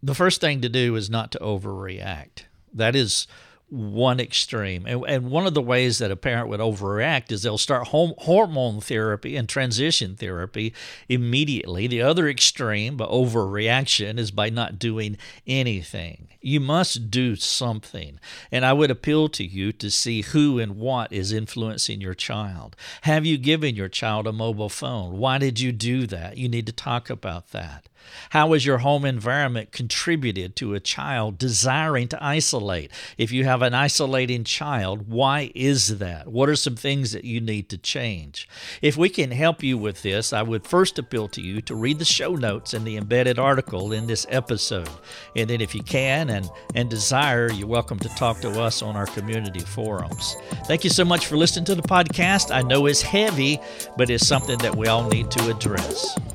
the 0.01 0.15
first 0.15 0.41
thing 0.41 0.61
to 0.61 0.69
do 0.69 0.95
is 0.95 1.09
not 1.09 1.31
to 1.33 1.39
overreact. 1.39 2.45
That 2.73 2.95
is 2.95 3.27
one 3.69 4.19
extreme. 4.19 4.85
And, 4.85 5.03
and 5.07 5.31
one 5.31 5.47
of 5.47 5.53
the 5.53 5.61
ways 5.61 5.97
that 5.97 6.11
a 6.11 6.15
parent 6.15 6.49
would 6.49 6.59
overreact 6.59 7.31
is 7.31 7.41
they'll 7.41 7.57
start 7.57 7.87
home, 7.87 8.13
hormone 8.19 8.79
therapy 8.79 9.35
and 9.35 9.49
transition 9.49 10.15
therapy 10.15 10.73
immediately. 11.09 11.87
The 11.87 12.01
other 12.01 12.29
extreme, 12.29 12.95
but 12.95 13.09
overreaction, 13.09 14.19
is 14.19 14.31
by 14.31 14.49
not 14.49 14.77
doing 14.77 15.17
anything. 15.47 16.27
You 16.41 16.59
must 16.59 17.09
do 17.09 17.35
something. 17.35 18.19
And 18.51 18.65
I 18.65 18.73
would 18.73 18.91
appeal 18.91 19.29
to 19.29 19.43
you 19.43 19.71
to 19.73 19.89
see 19.89 20.21
who 20.21 20.59
and 20.59 20.77
what 20.77 21.11
is 21.11 21.31
influencing 21.31 22.01
your 22.01 22.13
child. 22.13 22.75
Have 23.01 23.25
you 23.25 23.37
given 23.37 23.75
your 23.75 23.89
child 23.89 24.27
a 24.27 24.31
mobile 24.31 24.69
phone? 24.69 25.17
Why 25.17 25.39
did 25.39 25.59
you 25.59 25.71
do 25.71 26.05
that? 26.07 26.37
You 26.37 26.47
need 26.47 26.67
to 26.67 26.73
talk 26.73 27.09
about 27.09 27.49
that. 27.49 27.89
How 28.31 28.53
has 28.53 28.65
your 28.65 28.79
home 28.79 29.05
environment 29.05 29.71
contributed 29.71 30.55
to 30.57 30.73
a 30.73 30.79
child 30.79 31.37
desiring 31.37 32.07
to 32.09 32.23
isolate? 32.23 32.91
If 33.17 33.31
you 33.31 33.45
have 33.45 33.61
an 33.61 33.73
isolating 33.73 34.43
child, 34.43 35.07
why 35.07 35.51
is 35.55 35.99
that? 35.99 36.27
What 36.27 36.49
are 36.49 36.55
some 36.55 36.75
things 36.75 37.11
that 37.11 37.25
you 37.25 37.39
need 37.41 37.69
to 37.69 37.77
change? 37.77 38.47
If 38.81 38.97
we 38.97 39.09
can 39.09 39.31
help 39.31 39.63
you 39.63 39.77
with 39.77 40.01
this, 40.01 40.33
I 40.33 40.41
would 40.41 40.67
first 40.67 40.99
appeal 40.99 41.27
to 41.29 41.41
you 41.41 41.61
to 41.61 41.75
read 41.75 41.99
the 41.99 42.05
show 42.05 42.35
notes 42.35 42.73
and 42.73 42.85
the 42.85 42.97
embedded 42.97 43.39
article 43.39 43.91
in 43.91 44.07
this 44.07 44.25
episode. 44.29 44.89
And 45.35 45.49
then, 45.49 45.61
if 45.61 45.73
you 45.75 45.83
can 45.83 46.29
and, 46.29 46.49
and 46.73 46.89
desire, 46.89 47.51
you're 47.51 47.67
welcome 47.67 47.99
to 47.99 48.09
talk 48.09 48.39
to 48.41 48.61
us 48.61 48.81
on 48.81 48.95
our 48.95 49.07
community 49.07 49.59
forums. 49.61 50.35
Thank 50.65 50.83
you 50.83 50.89
so 50.89 51.05
much 51.05 51.27
for 51.27 51.37
listening 51.37 51.65
to 51.65 51.75
the 51.75 51.81
podcast. 51.81 52.53
I 52.53 52.61
know 52.61 52.85
it's 52.85 53.01
heavy, 53.01 53.59
but 53.97 54.09
it's 54.09 54.27
something 54.27 54.57
that 54.59 54.75
we 54.75 54.87
all 54.87 55.07
need 55.09 55.31
to 55.31 55.49
address. 55.49 56.34